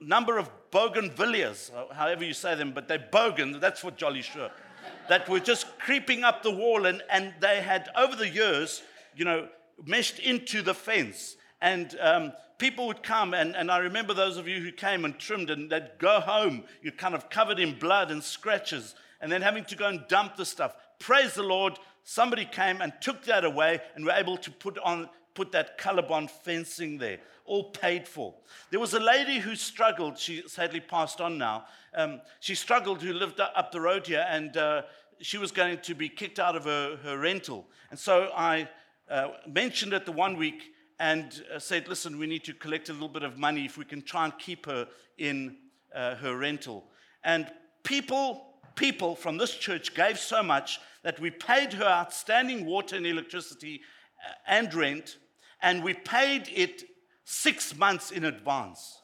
number 0.00 0.38
of 0.38 0.48
bougainvilleas, 0.70 1.72
however 1.92 2.24
you 2.24 2.34
say 2.34 2.54
them, 2.54 2.70
but 2.70 2.86
they're 2.86 3.08
bogan, 3.12 3.60
that's 3.60 3.80
for 3.80 3.90
jolly 3.90 4.22
sure, 4.22 4.50
that 5.08 5.28
were 5.28 5.40
just 5.40 5.76
creeping 5.80 6.22
up 6.22 6.44
the 6.44 6.52
wall. 6.52 6.86
And, 6.86 7.02
and 7.10 7.34
they 7.40 7.60
had, 7.60 7.88
over 7.96 8.14
the 8.14 8.28
years, 8.28 8.80
you 9.16 9.24
know, 9.24 9.48
meshed 9.84 10.20
into 10.20 10.62
the 10.62 10.72
fence. 10.72 11.34
And 11.60 11.96
um, 12.00 12.32
people 12.58 12.88
would 12.88 13.02
come, 13.02 13.34
and, 13.34 13.56
and 13.56 13.70
I 13.70 13.78
remember 13.78 14.12
those 14.12 14.36
of 14.36 14.48
you 14.48 14.60
who 14.60 14.72
came 14.72 15.04
and 15.04 15.18
trimmed, 15.18 15.50
and 15.50 15.70
they'd 15.70 15.90
go 15.98 16.20
home, 16.20 16.64
you're 16.82 16.92
kind 16.92 17.14
of 17.14 17.30
covered 17.30 17.58
in 17.58 17.78
blood 17.78 18.10
and 18.10 18.22
scratches, 18.22 18.94
and 19.20 19.32
then 19.32 19.42
having 19.42 19.64
to 19.66 19.76
go 19.76 19.86
and 19.86 20.06
dump 20.08 20.36
the 20.36 20.44
stuff. 20.44 20.74
Praise 20.98 21.34
the 21.34 21.42
Lord, 21.42 21.78
somebody 22.04 22.44
came 22.44 22.80
and 22.80 22.92
took 23.00 23.24
that 23.24 23.44
away, 23.44 23.80
and 23.94 24.04
were 24.04 24.12
able 24.12 24.36
to 24.38 24.50
put 24.50 24.78
on 24.78 25.08
put 25.34 25.52
that 25.52 25.78
Colorbond 25.78 26.28
fencing 26.28 26.98
there, 26.98 27.18
all 27.44 27.70
paid 27.70 28.08
for. 28.08 28.34
There 28.72 28.80
was 28.80 28.94
a 28.94 28.98
lady 28.98 29.38
who 29.38 29.54
struggled, 29.54 30.18
she 30.18 30.42
sadly 30.48 30.80
passed 30.80 31.20
on 31.20 31.38
now. 31.38 31.66
Um, 31.94 32.20
she 32.40 32.56
struggled, 32.56 33.00
who 33.00 33.12
lived 33.12 33.38
up 33.38 33.70
the 33.70 33.80
road 33.80 34.04
here, 34.04 34.26
and 34.28 34.56
uh, 34.56 34.82
she 35.20 35.38
was 35.38 35.52
going 35.52 35.78
to 35.78 35.94
be 35.94 36.08
kicked 36.08 36.40
out 36.40 36.56
of 36.56 36.64
her, 36.64 36.98
her 37.04 37.16
rental. 37.16 37.68
And 37.90 37.98
so 37.98 38.30
I 38.36 38.68
uh, 39.08 39.28
mentioned 39.46 39.92
it 39.92 40.06
the 40.06 40.12
one 40.12 40.36
week 40.36 40.72
and 41.00 41.44
uh, 41.54 41.58
said, 41.58 41.88
listen, 41.88 42.18
we 42.18 42.26
need 42.26 42.44
to 42.44 42.54
collect 42.54 42.88
a 42.88 42.92
little 42.92 43.08
bit 43.08 43.22
of 43.22 43.38
money 43.38 43.64
if 43.64 43.78
we 43.78 43.84
can 43.84 44.02
try 44.02 44.24
and 44.24 44.38
keep 44.38 44.66
her 44.66 44.88
in 45.16 45.56
uh, 45.94 46.16
her 46.16 46.36
rental. 46.36 46.84
And 47.24 47.50
people, 47.84 48.54
people 48.74 49.14
from 49.14 49.38
this 49.38 49.54
church 49.54 49.94
gave 49.94 50.18
so 50.18 50.42
much 50.42 50.80
that 51.02 51.20
we 51.20 51.30
paid 51.30 51.72
her 51.74 51.84
outstanding 51.84 52.66
water 52.66 52.96
and 52.96 53.06
electricity 53.06 53.80
uh, 54.26 54.32
and 54.46 54.74
rent 54.74 55.18
and 55.60 55.82
we 55.82 55.94
paid 55.94 56.48
it 56.54 56.84
six 57.24 57.76
months 57.76 58.10
in 58.10 58.24
advance. 58.24 59.00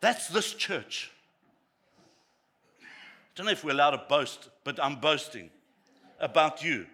That's 0.00 0.28
this 0.28 0.52
church. 0.52 1.10
I 2.80 2.86
don't 3.34 3.46
know 3.46 3.52
if 3.52 3.64
we're 3.64 3.72
allowed 3.72 3.92
to 3.92 4.02
boast, 4.08 4.50
but 4.64 4.82
I'm 4.82 4.96
boasting 4.96 5.50
about 6.20 6.62
you. 6.62 6.86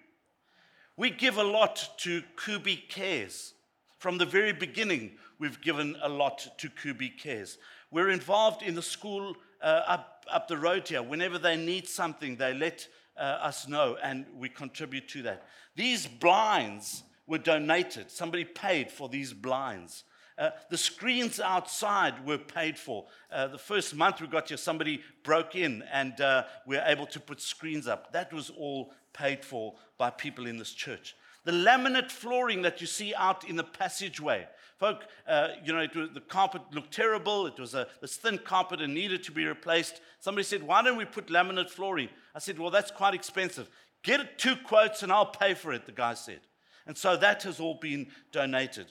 We 0.96 1.10
give 1.10 1.36
a 1.36 1.42
lot 1.42 1.88
to 1.98 2.22
Kubi 2.36 2.76
Cares. 2.88 3.54
From 3.98 4.16
the 4.16 4.26
very 4.26 4.52
beginning, 4.52 5.12
we've 5.40 5.60
given 5.60 5.96
a 6.00 6.08
lot 6.08 6.46
to 6.58 6.68
Kubi 6.68 7.08
Cares. 7.08 7.58
We're 7.90 8.10
involved 8.10 8.62
in 8.62 8.76
the 8.76 8.82
school 8.82 9.34
uh, 9.60 9.82
up, 9.86 10.24
up 10.30 10.46
the 10.46 10.56
road 10.56 10.86
here. 10.86 11.02
Whenever 11.02 11.36
they 11.36 11.56
need 11.56 11.88
something, 11.88 12.36
they 12.36 12.54
let 12.54 12.86
uh, 13.16 13.22
us 13.22 13.66
know 13.66 13.96
and 14.00 14.24
we 14.36 14.48
contribute 14.48 15.08
to 15.08 15.22
that. 15.22 15.46
These 15.74 16.06
blinds 16.06 17.02
were 17.26 17.38
donated. 17.38 18.08
Somebody 18.08 18.44
paid 18.44 18.92
for 18.92 19.08
these 19.08 19.32
blinds. 19.32 20.04
Uh, 20.38 20.50
the 20.70 20.78
screens 20.78 21.40
outside 21.40 22.24
were 22.24 22.38
paid 22.38 22.78
for. 22.78 23.06
Uh, 23.32 23.48
the 23.48 23.58
first 23.58 23.96
month 23.96 24.20
we 24.20 24.28
got 24.28 24.46
here, 24.46 24.56
somebody 24.56 25.02
broke 25.24 25.56
in 25.56 25.82
and 25.92 26.20
uh, 26.20 26.44
we 26.68 26.76
were 26.76 26.84
able 26.86 27.06
to 27.06 27.18
put 27.18 27.40
screens 27.40 27.88
up. 27.88 28.12
That 28.12 28.32
was 28.32 28.50
all 28.50 28.92
paid 29.12 29.44
for 29.44 29.74
by 29.98 30.10
people 30.10 30.46
in 30.46 30.56
this 30.56 30.72
church. 30.72 31.16
The 31.44 31.52
laminate 31.52 32.10
flooring 32.10 32.62
that 32.62 32.80
you 32.80 32.86
see 32.86 33.14
out 33.14 33.48
in 33.48 33.56
the 33.56 33.64
passageway. 33.64 34.46
Folk, 34.78 35.06
uh, 35.26 35.48
you 35.64 35.72
know, 35.72 35.86
was, 35.94 36.10
the 36.14 36.20
carpet 36.20 36.62
looked 36.72 36.92
terrible. 36.92 37.46
It 37.46 37.58
was 37.58 37.74
a 37.74 37.88
this 38.00 38.16
thin 38.16 38.38
carpet 38.38 38.80
and 38.80 38.94
needed 38.94 39.24
to 39.24 39.32
be 39.32 39.44
replaced. 39.44 40.00
Somebody 40.20 40.44
said, 40.44 40.62
Why 40.62 40.82
don't 40.82 40.96
we 40.96 41.04
put 41.04 41.28
laminate 41.28 41.70
flooring? 41.70 42.08
I 42.34 42.38
said, 42.38 42.58
Well, 42.58 42.70
that's 42.70 42.90
quite 42.90 43.14
expensive. 43.14 43.68
Get 44.04 44.38
two 44.38 44.54
quotes 44.56 45.02
and 45.02 45.10
I'll 45.10 45.26
pay 45.26 45.54
for 45.54 45.72
it, 45.72 45.86
the 45.86 45.92
guy 45.92 46.14
said. 46.14 46.40
And 46.86 46.96
so 46.96 47.16
that 47.16 47.42
has 47.42 47.60
all 47.60 47.74
been 47.74 48.08
donated. 48.32 48.86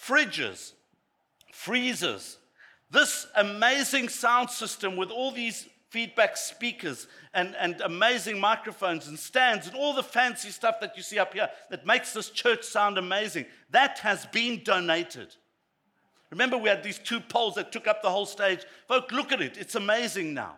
Fridges, 0.00 0.72
freezers, 1.52 2.38
this 2.90 3.26
amazing 3.36 4.08
sound 4.08 4.50
system 4.50 4.96
with 4.96 5.10
all 5.10 5.30
these 5.30 5.68
feedback 5.90 6.36
speakers 6.36 7.06
and, 7.32 7.54
and 7.58 7.80
amazing 7.80 8.38
microphones 8.38 9.08
and 9.08 9.18
stands 9.18 9.66
and 9.66 9.76
all 9.76 9.94
the 9.94 10.02
fancy 10.02 10.50
stuff 10.50 10.80
that 10.80 10.96
you 10.96 11.02
see 11.02 11.18
up 11.18 11.32
here 11.32 11.48
that 11.70 11.86
makes 11.86 12.12
this 12.12 12.30
church 12.30 12.62
sound 12.62 12.98
amazing, 12.98 13.46
that 13.70 13.98
has 14.00 14.26
been 14.26 14.62
donated. 14.64 15.34
Remember, 16.30 16.58
we 16.58 16.68
had 16.68 16.82
these 16.82 16.98
two 16.98 17.20
poles 17.20 17.54
that 17.54 17.72
took 17.72 17.86
up 17.86 18.02
the 18.02 18.10
whole 18.10 18.26
stage. 18.26 18.60
Folks, 18.86 19.12
look 19.12 19.32
at 19.32 19.40
it, 19.40 19.56
it's 19.56 19.74
amazing 19.74 20.34
now. 20.34 20.56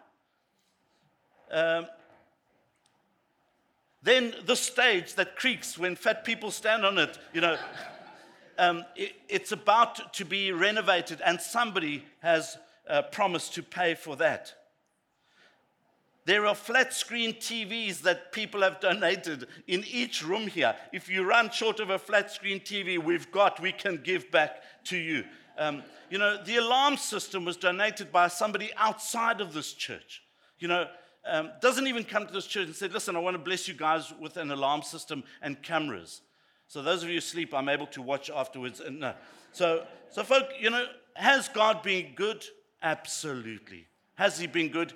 Um, 1.51 1.87
then 4.03 4.35
the 4.47 4.57
stage 4.57 5.15
that 5.15 5.37
creaks 5.37 5.79
when 5.79 5.95
fat 5.95 6.25
people 6.25 6.51
stand 6.51 6.85
on 6.85 6.99
it, 6.99 7.19
you 7.33 7.41
know, 7.41 7.57
um, 8.59 8.85
it, 8.97 9.13
it's 9.29 9.53
about 9.53 10.13
to 10.15 10.25
be 10.25 10.51
renovated, 10.53 11.21
and 11.25 11.41
somebody 11.41 12.05
has 12.21 12.57
uh, 12.89 13.03
promised 13.03 13.55
to 13.55 13.63
pay 13.63 13.95
for 13.95 14.17
that. 14.17 14.55
There 16.27 16.47
are 16.47 16.55
flat 16.55 16.93
screen 16.93 17.35
TVs 17.35 18.03
that 18.03 18.33
people 18.33 18.61
have 18.63 18.81
donated 18.81 19.47
in 19.67 19.85
each 19.91 20.25
room 20.25 20.47
here. 20.47 20.77
If 20.93 21.09
you 21.09 21.25
run 21.25 21.51
short 21.51 21.81
of 21.81 21.91
a 21.91 21.99
flat 21.99 22.31
screen 22.31 22.61
TV, 22.61 23.03
we've 23.03 23.31
got, 23.33 23.61
we 23.61 23.73
can 23.73 24.01
give 24.03 24.31
back 24.31 24.63
to 24.85 24.97
you. 24.97 25.25
Um, 25.59 25.83
you 26.11 26.19
know, 26.19 26.43
the 26.43 26.57
alarm 26.57 26.97
system 26.97 27.45
was 27.45 27.57
donated 27.57 28.13
by 28.13 28.29
somebody 28.29 28.71
outside 28.77 29.41
of 29.41 29.53
this 29.53 29.73
church. 29.73 30.23
You 30.59 30.69
know, 30.69 30.87
um, 31.25 31.51
doesn't 31.61 31.87
even 31.87 32.05
come 32.05 32.27
to 32.27 32.33
this 32.33 32.47
church 32.47 32.67
and 32.67 32.75
said, 32.77 32.93
Listen, 32.93 33.17
I 33.17 33.19
want 33.19 33.35
to 33.35 33.43
bless 33.43 33.69
you 33.69 33.75
guys 33.75 34.13
with 34.19 34.37
an 34.37 34.51
alarm 34.51 34.83
system 34.83 35.23
and 35.43 35.63
cameras. 35.63 36.23
So 36.67 36.83
those 36.83 37.03
of 37.03 37.11
you 37.11 37.19
asleep, 37.19 37.53
I'm 37.53 37.69
able 37.69 37.87
to 37.89 38.03
watch 38.03 38.31
afterwards. 38.31 38.81
And 38.81 39.01
no. 39.01 39.15
So, 39.53 39.87
so 40.11 40.23
folk, 40.23 40.49
you 40.59 40.71
know, 40.71 40.87
has 41.15 41.49
God 41.49 41.83
been 41.83 42.15
good? 42.15 42.45
Absolutely. 42.83 43.87
Has 44.15 44.39
He 44.39 44.47
been 44.47 44.69
good? 44.69 44.93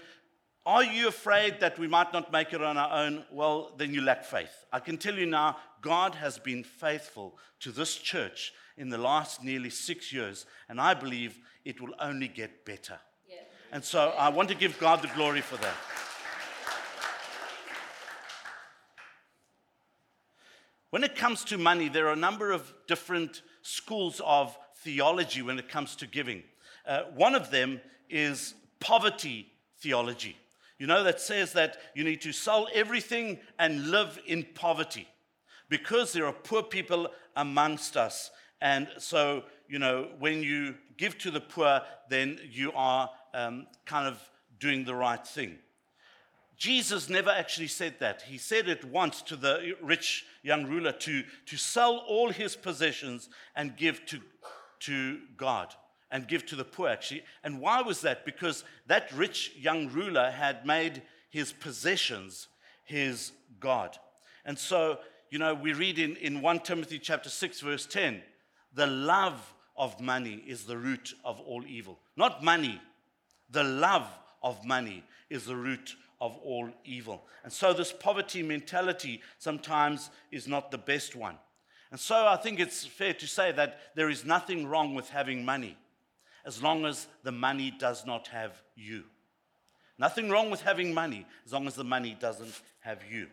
Are 0.67 0.83
you 0.83 1.09
afraid 1.09 1.61
that 1.61 1.79
we 1.79 1.87
might 1.87 2.13
not 2.15 2.33
make 2.33 2.55
it 2.55 2.63
on 2.63 2.79
our 2.79 3.05
own? 3.05 3.25
Well, 3.31 3.75
then 3.77 3.93
you 3.93 4.01
lack 4.01 4.25
faith. 4.25 4.65
I 4.73 4.81
can 4.81 4.97
tell 4.97 5.15
you 5.15 5.27
now, 5.27 5.59
God 5.83 6.15
has 6.15 6.39
been 6.39 6.65
faithful 6.65 7.37
to 7.61 7.71
this 7.71 7.97
church 7.97 8.55
in 8.79 8.89
the 8.89 8.97
last 8.97 9.45
nearly 9.45 9.69
six 9.69 10.11
years, 10.11 10.47
and 10.71 10.81
I 10.81 10.95
believe 10.95 11.39
it 11.67 11.83
will 11.83 11.95
only 12.01 12.29
get 12.29 12.65
better. 12.65 12.99
Yeah. 13.29 13.41
And 13.73 13.85
so 13.85 14.15
I 14.19 14.31
want 14.31 14.49
to 14.49 14.55
give 14.55 14.79
God 14.79 15.03
the 15.03 15.09
glory 15.09 15.43
for 15.43 15.59
that. 15.59 15.75
When 20.89 21.05
it 21.05 21.15
comes 21.15 21.45
to 21.47 21.59
money, 21.59 21.89
there 21.89 22.07
are 22.07 22.13
a 22.13 22.17
number 22.17 22.53
of 22.53 22.73
different 22.87 23.43
schools 23.61 24.23
of 24.25 24.57
theology 24.77 25.43
when 25.43 25.59
it 25.59 25.69
comes 25.69 25.97
to 25.97 26.07
giving. 26.07 26.43
Uh, 26.87 27.03
one 27.15 27.35
of 27.35 27.51
them 27.51 27.83
is 28.09 28.55
poverty 28.81 29.53
theology. 29.81 30.39
You 30.79 30.87
know, 30.87 31.05
that 31.05 31.21
says 31.21 31.53
that 31.53 31.79
you 31.95 32.05
need 32.05 32.21
to 32.23 32.33
sell 32.33 32.69
everything 32.75 33.39
and 33.59 33.91
live 33.91 34.19
in 34.27 34.45
poverty 34.55 35.09
because 35.69 36.13
there 36.13 36.27
are 36.27 36.33
poor 36.33 36.63
people 36.63 37.09
amongst 37.37 37.97
us. 37.97 38.31
And 38.61 38.89
so, 38.99 39.45
you 39.69 39.79
know, 39.79 40.09
when 40.19 40.43
you 40.43 40.75
give 40.97 41.17
to 41.19 41.31
the 41.31 41.41
poor, 41.41 41.81
then 42.09 42.39
you 42.51 42.73
are 42.75 43.11
um, 43.35 43.67
kind 43.85 44.09
of 44.09 44.19
doing 44.59 44.85
the 44.85 44.95
right 44.95 45.25
thing. 45.25 45.59
Jesus 46.57 47.09
never 47.09 47.31
actually 47.31 47.67
said 47.67 47.97
that. 48.01 48.23
He 48.23 48.39
said 48.39 48.69
it 48.69 48.85
once 48.85 49.23
to 49.23 49.37
the 49.37 49.75
rich 49.83 50.25
young 50.43 50.67
ruler 50.67 50.93
to, 50.93 51.23
to 51.47 51.57
sell 51.57 51.99
all 52.09 52.31
his 52.31 52.57
possessions 52.57 53.29
and 53.57 53.77
give 53.77 54.05
to, 54.07 54.21
to 54.81 55.21
God 55.37 55.75
and 56.15 56.29
give 56.29 56.47
to 56.47 56.55
the 56.55 56.65
poor, 56.65 56.89
actually. 56.89 57.25
And 57.43 57.61
why 57.61 57.83
was 57.83 58.01
that? 58.03 58.25
Because 58.25 58.63
that 58.87 59.13
rich 59.13 59.53
young 59.59 59.89
ruler 59.89 60.31
had 60.31 60.65
made 60.65 61.03
his 61.29 61.53
possessions 61.53 62.47
his 62.85 63.33
God. 63.59 63.99
And 64.45 64.57
so, 64.57 64.99
you 65.31 65.41
know, 65.41 65.55
we 65.55 65.73
read 65.73 65.99
in, 65.99 66.15
in 66.17 66.41
1 66.41 66.61
Timothy 66.61 67.01
chapter 67.01 67.29
6, 67.29 67.61
verse 67.63 67.85
10, 67.87 68.23
the 68.73 68.87
love 68.87 69.55
of 69.77 70.01
money 70.01 70.45
is 70.47 70.63
the 70.63 70.79
root 70.79 71.15
of 71.25 71.41
all 71.41 71.65
evil. 71.67 71.99
Not 72.17 72.45
money, 72.45 72.81
the 73.51 73.65
love 73.65 74.07
of 74.41 74.65
money 74.65 75.03
is 75.31 75.47
the 75.47 75.57
root 75.57 75.97
of 76.21 76.37
all 76.45 76.71
evil. 76.85 77.25
And 77.43 77.53
so, 77.53 77.73
this 77.73 77.93
poverty 77.93 78.45
mentality 78.45 79.21
sometimes 79.39 80.11
is 80.31 80.47
not 80.47 80.71
the 80.71 80.79
best 80.79 81.17
one. 81.17 81.39
And 81.91 81.99
so, 81.99 82.29
I 82.29 82.37
think 82.37 82.61
it's 82.61 82.87
fair 82.87 83.15
to 83.15 83.27
say 83.27 83.51
that 83.51 83.81
there 83.97 84.11
is 84.11 84.25
nothing 84.25 84.69
wrong 84.69 84.95
with 84.95 85.09
having 85.11 85.45
money 85.45 85.77
as 86.45 86.63
long 86.63 86.85
as 86.85 87.07
the 87.23 87.33
money 87.33 87.73
does 87.79 88.05
not 88.07 88.29
have 88.29 88.63
you. 88.77 89.05
Nothing 89.99 90.29
wrong 90.29 90.51
with 90.51 90.63
having 90.63 90.93
money 90.93 91.27
as 91.47 91.53
long 91.53 91.67
as 91.67 91.75
the 91.75 91.85
money 91.85 92.17
doesn't 92.19 92.61
have 92.81 93.01
you. 93.11 93.29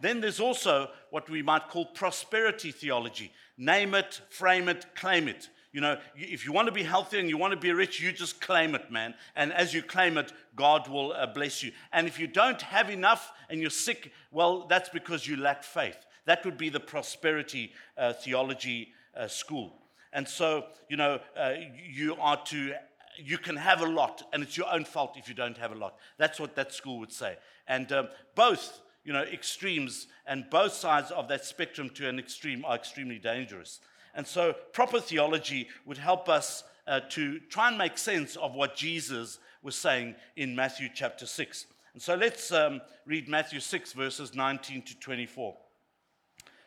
Then 0.00 0.20
there's 0.20 0.40
also 0.40 0.90
what 1.10 1.30
we 1.30 1.42
might 1.42 1.68
call 1.68 1.86
prosperity 1.86 2.72
theology 2.72 3.32
name 3.56 3.94
it, 3.94 4.20
frame 4.30 4.68
it, 4.68 4.84
claim 4.94 5.28
it. 5.28 5.48
You 5.72 5.80
know, 5.80 5.98
if 6.16 6.44
you 6.44 6.52
want 6.52 6.66
to 6.66 6.72
be 6.72 6.84
healthy 6.84 7.18
and 7.18 7.28
you 7.28 7.36
want 7.36 7.52
to 7.52 7.58
be 7.58 7.72
rich, 7.72 8.00
you 8.00 8.12
just 8.12 8.40
claim 8.40 8.74
it, 8.74 8.90
man. 8.92 9.14
And 9.34 9.52
as 9.52 9.74
you 9.74 9.82
claim 9.82 10.18
it, 10.18 10.32
God 10.54 10.88
will 10.88 11.12
uh, 11.12 11.26
bless 11.26 11.62
you. 11.62 11.72
And 11.92 12.06
if 12.06 12.18
you 12.18 12.26
don't 12.26 12.62
have 12.62 12.90
enough 12.90 13.32
and 13.48 13.60
you're 13.60 13.70
sick, 13.70 14.12
well, 14.30 14.66
that's 14.68 14.88
because 14.88 15.26
you 15.26 15.36
lack 15.36 15.64
faith. 15.64 15.96
That 16.26 16.44
would 16.44 16.56
be 16.56 16.68
the 16.68 16.80
prosperity 16.80 17.72
uh, 17.98 18.12
theology 18.12 18.92
uh, 19.16 19.26
school. 19.26 19.72
And 20.14 20.26
so, 20.26 20.66
you 20.88 20.96
know, 20.96 21.20
uh, 21.36 21.54
you 21.90 22.16
are 22.20 22.42
to 22.46 22.74
you 23.16 23.38
can 23.38 23.56
have 23.56 23.80
a 23.80 23.86
lot, 23.86 24.22
and 24.32 24.42
it's 24.42 24.56
your 24.56 24.72
own 24.72 24.84
fault 24.84 25.16
if 25.16 25.28
you 25.28 25.34
don't 25.34 25.58
have 25.58 25.72
a 25.72 25.76
lot. 25.76 25.96
That's 26.18 26.40
what 26.40 26.56
that 26.56 26.72
school 26.72 26.98
would 26.98 27.12
say. 27.12 27.36
And 27.68 27.90
um, 27.92 28.08
both, 28.34 28.80
you 29.04 29.12
know, 29.12 29.22
extremes 29.22 30.08
and 30.26 30.48
both 30.50 30.72
sides 30.72 31.10
of 31.10 31.28
that 31.28 31.44
spectrum 31.44 31.90
to 31.90 32.08
an 32.08 32.18
extreme 32.18 32.64
are 32.64 32.74
extremely 32.74 33.18
dangerous. 33.18 33.80
And 34.14 34.26
so, 34.26 34.52
proper 34.72 35.00
theology 35.00 35.68
would 35.84 35.98
help 35.98 36.28
us 36.28 36.64
uh, 36.86 37.00
to 37.10 37.40
try 37.40 37.68
and 37.68 37.78
make 37.78 37.98
sense 37.98 38.36
of 38.36 38.54
what 38.54 38.76
Jesus 38.76 39.38
was 39.62 39.76
saying 39.76 40.14
in 40.36 40.54
Matthew 40.54 40.88
chapter 40.92 41.26
6. 41.26 41.66
And 41.92 42.02
so, 42.02 42.14
let's 42.14 42.52
um, 42.52 42.80
read 43.06 43.28
Matthew 43.28 43.60
6, 43.60 43.92
verses 43.92 44.34
19 44.34 44.82
to 44.82 44.98
24. 44.98 45.56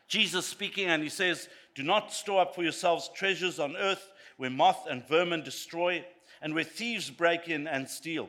Jesus 0.08 0.46
speaking, 0.46 0.88
and 0.88 1.02
he 1.02 1.08
says, 1.08 1.48
Do 1.74 1.82
not 1.82 2.12
store 2.12 2.40
up 2.40 2.54
for 2.54 2.62
yourselves 2.62 3.10
treasures 3.14 3.58
on 3.58 3.76
earth 3.76 4.10
where 4.38 4.50
moth 4.50 4.86
and 4.88 5.06
vermin 5.06 5.42
destroy, 5.42 6.04
and 6.40 6.54
where 6.54 6.64
thieves 6.64 7.10
break 7.10 7.48
in 7.48 7.66
and 7.66 7.88
steal. 7.88 8.28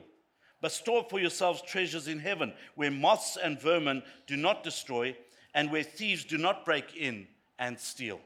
But 0.60 0.72
store 0.72 1.06
for 1.10 1.20
yourselves 1.20 1.62
treasures 1.62 2.08
in 2.08 2.20
heaven, 2.20 2.52
where 2.76 2.92
moths 2.92 3.38
and 3.42 3.62
vermin 3.62 4.04
do 4.28 4.36
not 4.36 4.64
destroy, 4.64 5.16
and 5.54 5.72
where 5.72 5.84
thieves 5.84 6.26
do 6.26 6.38
not 6.38 6.66
break 6.66 6.96
in 6.98 7.28
and 7.58 7.80
steal. 7.80 8.20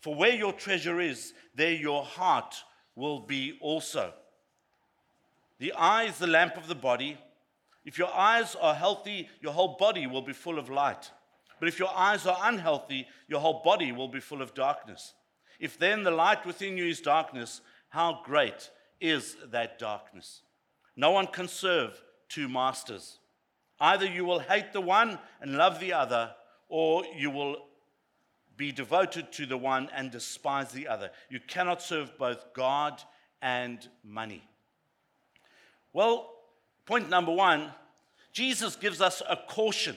For 0.00 0.14
where 0.14 0.34
your 0.34 0.52
treasure 0.52 1.00
is, 1.00 1.34
there 1.54 1.72
your 1.72 2.02
heart 2.02 2.56
will 2.94 3.20
be 3.20 3.58
also. 3.60 4.12
The 5.58 5.72
eye 5.72 6.04
is 6.04 6.18
the 6.18 6.26
lamp 6.26 6.56
of 6.56 6.66
the 6.66 6.74
body. 6.74 7.18
If 7.84 7.98
your 7.98 8.12
eyes 8.12 8.56
are 8.56 8.74
healthy, 8.74 9.28
your 9.40 9.52
whole 9.52 9.76
body 9.78 10.06
will 10.06 10.22
be 10.22 10.32
full 10.32 10.58
of 10.58 10.70
light. 10.70 11.10
But 11.58 11.68
if 11.68 11.78
your 11.78 11.94
eyes 11.94 12.26
are 12.26 12.38
unhealthy, 12.42 13.06
your 13.28 13.40
whole 13.40 13.62
body 13.64 13.92
will 13.92 14.08
be 14.08 14.20
full 14.20 14.42
of 14.42 14.54
darkness. 14.54 15.14
If 15.58 15.78
then 15.78 16.02
the 16.02 16.10
light 16.10 16.44
within 16.44 16.76
you 16.76 16.86
is 16.86 17.00
darkness, 17.00 17.60
how 17.88 18.20
great 18.24 18.70
is 19.00 19.36
that 19.50 19.78
darkness? 19.78 20.42
No 20.96 21.10
one 21.10 21.26
can 21.26 21.48
serve 21.48 22.00
two 22.28 22.48
masters. 22.48 23.18
Either 23.80 24.06
you 24.06 24.24
will 24.24 24.38
hate 24.38 24.72
the 24.72 24.80
one 24.80 25.18
and 25.40 25.56
love 25.56 25.80
the 25.80 25.92
other, 25.92 26.34
or 26.68 27.04
you 27.16 27.30
will 27.30 27.56
be 28.56 28.72
devoted 28.72 29.30
to 29.32 29.46
the 29.46 29.56
one 29.56 29.88
and 29.94 30.10
despise 30.10 30.72
the 30.72 30.88
other. 30.88 31.10
You 31.28 31.40
cannot 31.40 31.82
serve 31.82 32.16
both 32.18 32.54
God 32.54 33.02
and 33.42 33.86
money. 34.02 34.42
Well, 35.92 36.32
point 36.86 37.08
number 37.08 37.32
one 37.32 37.70
Jesus 38.32 38.76
gives 38.76 39.00
us 39.00 39.22
a 39.28 39.36
caution. 39.48 39.96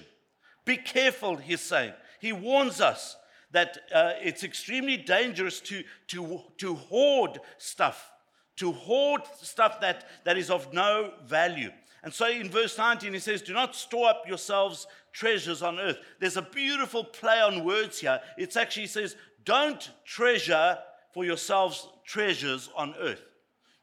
Be 0.65 0.77
careful, 0.77 1.37
he's 1.37 1.61
saying. 1.61 1.93
He 2.19 2.31
warns 2.31 2.81
us 2.81 3.15
that 3.51 3.77
uh, 3.93 4.13
it's 4.21 4.43
extremely 4.43 4.97
dangerous 4.97 5.59
to, 5.61 5.83
to, 6.07 6.41
to 6.57 6.75
hoard 6.75 7.39
stuff, 7.57 8.11
to 8.57 8.71
hoard 8.71 9.21
stuff 9.41 9.81
that, 9.81 10.05
that 10.25 10.37
is 10.37 10.49
of 10.49 10.73
no 10.73 11.13
value. 11.25 11.71
And 12.03 12.13
so 12.13 12.29
in 12.29 12.49
verse 12.49 12.77
19, 12.77 13.13
he 13.13 13.19
says, 13.19 13.41
Do 13.41 13.53
not 13.53 13.75
store 13.75 14.09
up 14.09 14.23
yourselves 14.27 14.87
treasures 15.11 15.61
on 15.61 15.79
earth. 15.79 15.97
There's 16.19 16.37
a 16.37 16.41
beautiful 16.41 17.03
play 17.03 17.41
on 17.41 17.63
words 17.65 17.99
here. 17.99 18.21
It 18.37 18.55
actually 18.55 18.87
says, 18.87 19.15
Don't 19.43 19.89
treasure 20.05 20.77
for 21.13 21.25
yourselves 21.25 21.87
treasures 22.05 22.69
on 22.75 22.95
earth. 22.99 23.23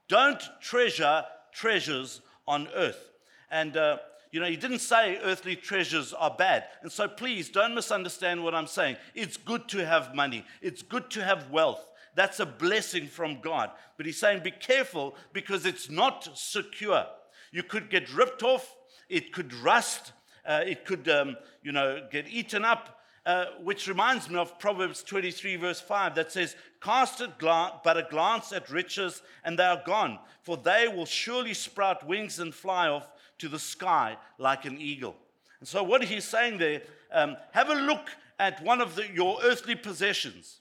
Don't 0.08 0.42
treasure 0.60 1.24
treasures 1.52 2.20
on 2.46 2.68
earth. 2.74 3.10
And 3.50 3.76
uh, 3.76 3.98
you 4.36 4.42
know, 4.42 4.48
he 4.48 4.56
didn't 4.56 4.80
say 4.80 5.18
earthly 5.22 5.56
treasures 5.56 6.12
are 6.12 6.34
bad. 6.36 6.64
And 6.82 6.92
so 6.92 7.08
please 7.08 7.48
don't 7.48 7.74
misunderstand 7.74 8.44
what 8.44 8.54
I'm 8.54 8.66
saying. 8.66 8.98
It's 9.14 9.38
good 9.38 9.66
to 9.68 9.86
have 9.86 10.14
money, 10.14 10.44
it's 10.60 10.82
good 10.82 11.08
to 11.12 11.24
have 11.24 11.50
wealth. 11.50 11.82
That's 12.14 12.38
a 12.38 12.44
blessing 12.44 13.06
from 13.06 13.40
God. 13.40 13.70
But 13.96 14.04
he's 14.04 14.20
saying 14.20 14.42
be 14.42 14.50
careful 14.50 15.16
because 15.32 15.64
it's 15.64 15.88
not 15.88 16.28
secure. 16.34 17.06
You 17.50 17.62
could 17.62 17.88
get 17.88 18.12
ripped 18.12 18.42
off, 18.42 18.76
it 19.08 19.32
could 19.32 19.54
rust, 19.54 20.12
uh, 20.44 20.64
it 20.66 20.84
could, 20.84 21.08
um, 21.08 21.38
you 21.62 21.72
know, 21.72 22.06
get 22.12 22.28
eaten 22.28 22.62
up. 22.62 22.92
Uh, 23.24 23.46
which 23.62 23.88
reminds 23.88 24.28
me 24.30 24.36
of 24.36 24.56
Proverbs 24.58 25.02
23, 25.02 25.56
verse 25.56 25.80
5, 25.80 26.14
that 26.14 26.30
says, 26.30 26.54
Cast 26.80 27.20
a 27.20 27.32
gla- 27.38 27.80
but 27.82 27.96
a 27.96 28.06
glance 28.08 28.52
at 28.52 28.70
riches, 28.70 29.20
and 29.42 29.58
they 29.58 29.64
are 29.64 29.82
gone, 29.84 30.20
for 30.42 30.56
they 30.56 30.86
will 30.86 31.06
surely 31.06 31.52
sprout 31.52 32.06
wings 32.06 32.38
and 32.38 32.54
fly 32.54 32.86
off 32.86 33.08
to 33.38 33.48
the 33.48 33.58
sky 33.58 34.16
like 34.38 34.64
an 34.64 34.80
eagle. 34.80 35.16
And 35.60 35.68
so, 35.68 35.82
what 35.82 36.04
he's 36.04 36.24
saying 36.24 36.58
there, 36.58 36.82
um, 37.12 37.36
have 37.52 37.70
a 37.70 37.74
look 37.74 38.08
at 38.38 38.62
one 38.62 38.80
of 38.80 38.94
the, 38.94 39.06
your 39.12 39.38
earthly 39.42 39.74
possessions. 39.74 40.60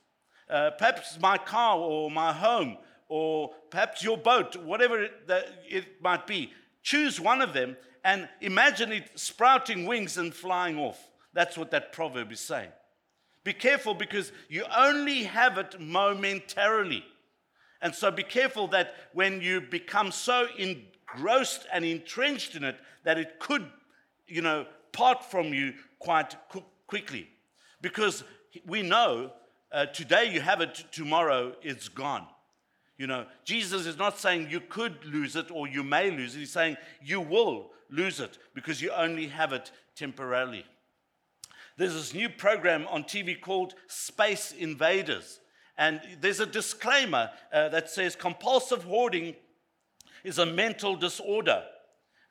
Uh, 0.50 0.72
perhaps 0.78 1.20
my 1.20 1.38
car 1.38 1.78
or 1.78 2.12
my 2.12 2.32
home 2.32 2.78
or 3.08 3.52
perhaps 3.70 4.04
your 4.04 4.18
boat, 4.18 4.56
whatever 4.58 5.04
it, 5.04 5.12
it 5.68 6.02
might 6.02 6.28
be. 6.28 6.54
Choose 6.84 7.20
one 7.20 7.42
of 7.42 7.54
them 7.54 7.76
and 8.04 8.30
imagine 8.42 8.92
it 8.92 9.10
sprouting 9.16 9.86
wings 9.86 10.18
and 10.18 10.34
flying 10.34 10.78
off. 10.78 11.10
That's 11.34 11.58
what 11.58 11.72
that 11.72 11.92
proverb 11.92 12.32
is 12.32 12.40
saying. 12.40 12.70
Be 13.44 13.54
careful 13.54 13.94
because 13.94 14.32
you 14.50 14.66
only 14.76 15.24
have 15.24 15.58
it 15.58 15.80
momentarily. 15.80 17.04
And 17.82 17.94
so 17.94 18.10
be 18.10 18.24
careful 18.24 18.68
that 18.70 18.96
when 19.14 19.42
you 19.42 19.62
become 19.62 20.12
so 20.12 20.48
in, 20.58 20.84
engrossed 21.16 21.66
and 21.72 21.86
entrenched 21.86 22.56
in 22.56 22.64
it 22.64 22.78
that 23.04 23.18
it 23.18 23.40
could, 23.40 23.66
you 24.28 24.42
know, 24.42 24.66
part 24.92 25.24
from 25.24 25.54
you 25.54 25.74
quite 26.00 26.36
quickly. 26.88 27.30
Because 27.82 28.24
we 28.66 28.82
know 28.82 29.32
uh, 29.72 29.86
today 29.88 30.32
you 30.32 30.42
have 30.42 30.62
it, 30.62 30.86
tomorrow 30.92 31.54
it's 31.62 31.90
gone. 31.90 32.26
You 32.98 33.08
know, 33.08 33.26
Jesus 33.44 33.86
is 33.86 33.98
not 33.98 34.18
saying 34.18 34.48
you 34.50 34.62
could 34.62 35.04
lose 35.06 35.36
it 35.36 35.52
or 35.52 35.68
you 35.68 35.84
may 35.84 36.12
lose 36.12 36.36
it. 36.36 36.40
He's 36.40 36.52
saying 36.52 36.78
you 37.04 37.20
will 37.20 37.72
lose 37.90 38.20
it 38.20 38.38
because 38.54 38.82
you 38.82 38.92
only 38.92 39.28
have 39.28 39.52
it 39.52 39.72
temporarily. 39.96 40.66
There's 41.78 41.94
this 41.94 42.14
new 42.14 42.30
program 42.30 42.88
on 42.90 43.04
TV 43.04 43.40
called 43.40 43.74
Space 43.88 44.54
Invaders. 44.54 45.42
And 45.78 46.00
there's 46.22 46.40
a 46.40 46.46
disclaimer 46.46 47.32
uh, 47.52 47.68
that 47.70 47.90
says 47.90 48.16
compulsive 48.16 48.86
hoarding 48.86 49.36
is 50.26 50.40
a 50.40 50.46
mental 50.46 50.96
disorder 50.96 51.64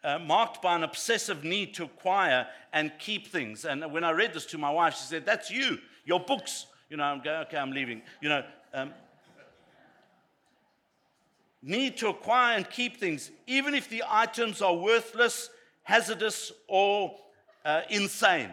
uh, 0.02 0.18
marked 0.18 0.60
by 0.60 0.74
an 0.74 0.82
obsessive 0.82 1.44
need 1.44 1.74
to 1.74 1.84
acquire 1.84 2.46
and 2.72 2.92
keep 2.98 3.28
things. 3.28 3.64
And 3.64 3.90
when 3.92 4.04
I 4.04 4.10
read 4.10 4.34
this 4.34 4.46
to 4.46 4.58
my 4.58 4.70
wife, 4.70 4.96
she 4.96 5.04
said, 5.04 5.24
That's 5.24 5.50
you, 5.50 5.78
your 6.04 6.20
books. 6.20 6.66
You 6.90 6.98
know, 6.98 7.04
I'm 7.04 7.22
going, 7.22 7.40
okay, 7.46 7.56
I'm 7.56 7.70
leaving. 7.70 8.02
You 8.20 8.28
know, 8.28 8.44
um, 8.74 8.92
need 11.62 11.96
to 11.98 12.08
acquire 12.08 12.56
and 12.56 12.68
keep 12.68 12.98
things, 12.98 13.30
even 13.46 13.74
if 13.74 13.88
the 13.88 14.04
items 14.06 14.60
are 14.60 14.74
worthless, 14.74 15.48
hazardous, 15.82 16.52
or 16.68 17.16
uh, 17.64 17.82
insane. 17.88 18.50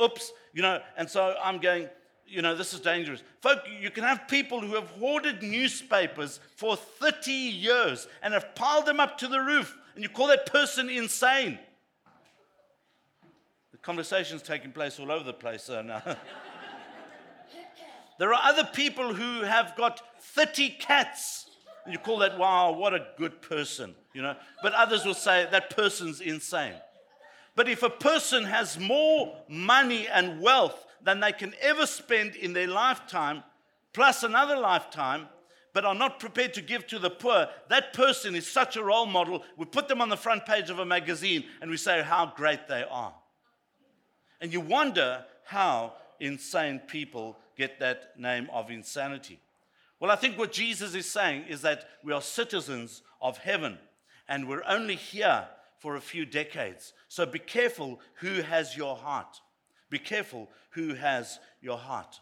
Oops, 0.00 0.32
you 0.52 0.62
know, 0.62 0.80
and 0.96 1.08
so 1.08 1.34
I'm 1.42 1.58
going, 1.58 1.88
you 2.26 2.42
know, 2.42 2.54
this 2.54 2.74
is 2.74 2.80
dangerous. 2.80 3.22
Folk, 3.40 3.60
you 3.80 3.90
can 3.90 4.04
have 4.04 4.28
people 4.28 4.60
who 4.60 4.74
have 4.74 4.88
hoarded 4.90 5.42
newspapers 5.42 6.40
for 6.56 6.76
30 6.76 7.30
years 7.30 8.06
and 8.22 8.34
have 8.34 8.54
piled 8.54 8.86
them 8.86 9.00
up 9.00 9.18
to 9.18 9.28
the 9.28 9.40
roof, 9.40 9.76
and 9.94 10.02
you 10.02 10.08
call 10.08 10.28
that 10.28 10.46
person 10.46 10.88
insane. 10.88 11.58
The 13.72 13.78
conversation's 13.78 14.42
taking 14.42 14.72
place 14.72 14.98
all 14.98 15.12
over 15.12 15.24
the 15.24 15.32
place 15.32 15.68
now. 15.68 16.02
there 18.18 18.32
are 18.32 18.40
other 18.42 18.68
people 18.72 19.14
who 19.14 19.42
have 19.42 19.76
got 19.76 20.00
30 20.20 20.70
cats. 20.70 21.50
And 21.84 21.92
you 21.92 21.98
call 21.98 22.20
that, 22.20 22.38
wow, 22.38 22.72
what 22.72 22.94
a 22.94 23.06
good 23.18 23.42
person, 23.42 23.94
you 24.14 24.22
know. 24.22 24.36
But 24.62 24.72
others 24.72 25.04
will 25.04 25.12
say 25.12 25.46
that 25.50 25.76
person's 25.76 26.22
insane. 26.22 26.72
But 27.56 27.68
if 27.68 27.82
a 27.82 27.90
person 27.90 28.44
has 28.44 28.78
more 28.78 29.36
money 29.48 30.08
and 30.08 30.40
wealth 30.40 30.86
than 31.04 31.20
they 31.20 31.32
can 31.32 31.54
ever 31.60 31.86
spend 31.86 32.34
in 32.34 32.52
their 32.52 32.66
lifetime, 32.66 33.42
plus 33.92 34.22
another 34.22 34.56
lifetime, 34.56 35.28
but 35.72 35.84
are 35.84 35.94
not 35.94 36.20
prepared 36.20 36.54
to 36.54 36.62
give 36.62 36.86
to 36.86 36.98
the 36.98 37.10
poor, 37.10 37.48
that 37.68 37.92
person 37.92 38.34
is 38.34 38.46
such 38.46 38.76
a 38.76 38.82
role 38.82 39.06
model. 39.06 39.42
We 39.56 39.66
put 39.66 39.88
them 39.88 40.00
on 40.00 40.08
the 40.08 40.16
front 40.16 40.46
page 40.46 40.70
of 40.70 40.78
a 40.78 40.86
magazine 40.86 41.44
and 41.60 41.70
we 41.70 41.76
say 41.76 42.02
how 42.02 42.32
great 42.36 42.68
they 42.68 42.84
are. 42.88 43.12
And 44.40 44.52
you 44.52 44.60
wonder 44.60 45.24
how 45.44 45.94
insane 46.20 46.80
people 46.86 47.36
get 47.56 47.80
that 47.80 48.18
name 48.18 48.48
of 48.52 48.70
insanity. 48.70 49.40
Well, 49.98 50.10
I 50.10 50.16
think 50.16 50.38
what 50.38 50.52
Jesus 50.52 50.94
is 50.94 51.10
saying 51.10 51.46
is 51.48 51.62
that 51.62 51.88
we 52.04 52.12
are 52.12 52.22
citizens 52.22 53.02
of 53.20 53.38
heaven 53.38 53.78
and 54.28 54.48
we're 54.48 54.64
only 54.66 54.96
here 54.96 55.46
for 55.78 55.96
a 55.96 56.00
few 56.00 56.24
decades. 56.24 56.92
So 57.08 57.26
be 57.26 57.38
careful 57.38 58.00
who 58.16 58.42
has 58.42 58.76
your 58.76 58.96
heart. 58.96 59.40
Be 59.94 60.00
careful 60.00 60.48
who 60.70 60.94
has 60.94 61.38
your 61.60 61.78
heart. 61.78 62.18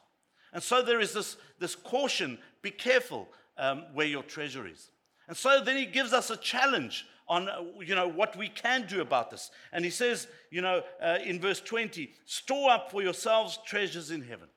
And 0.53 0.63
so 0.63 0.83
there 0.83 1.01
is 1.01 1.15
this, 1.15 1.39
this 1.59 1.75
caution 1.75 2.37
be 2.61 2.71
careful 2.71 3.31
um, 3.57 3.87
where 3.95 4.07
your 4.07 4.23
treasure 4.23 4.67
is. 4.67 4.91
And 5.27 5.35
so 5.35 5.63
then 5.65 5.79
he 5.79 5.87
gives 5.87 6.13
us 6.13 6.29
a 6.29 6.37
challenge 6.37 7.07
on 7.29 7.49
uh, 7.49 7.63
you 7.81 7.95
know 7.95 8.09
what 8.09 8.37
we 8.37 8.51
can 8.51 8.87
do 8.87 9.01
about 9.01 9.31
this. 9.31 9.51
And 9.73 9.87
he 9.87 9.91
says, 9.91 10.29
you 10.51 10.61
know, 10.61 10.83
uh, 11.03 11.17
in 11.25 11.41
verse 11.41 11.63
20, 11.63 12.13
store 12.27 12.73
up 12.73 12.91
for 12.91 13.01
yourselves 13.01 13.59
treasures 13.65 14.11
in 14.11 14.21
heaven. 14.21 14.49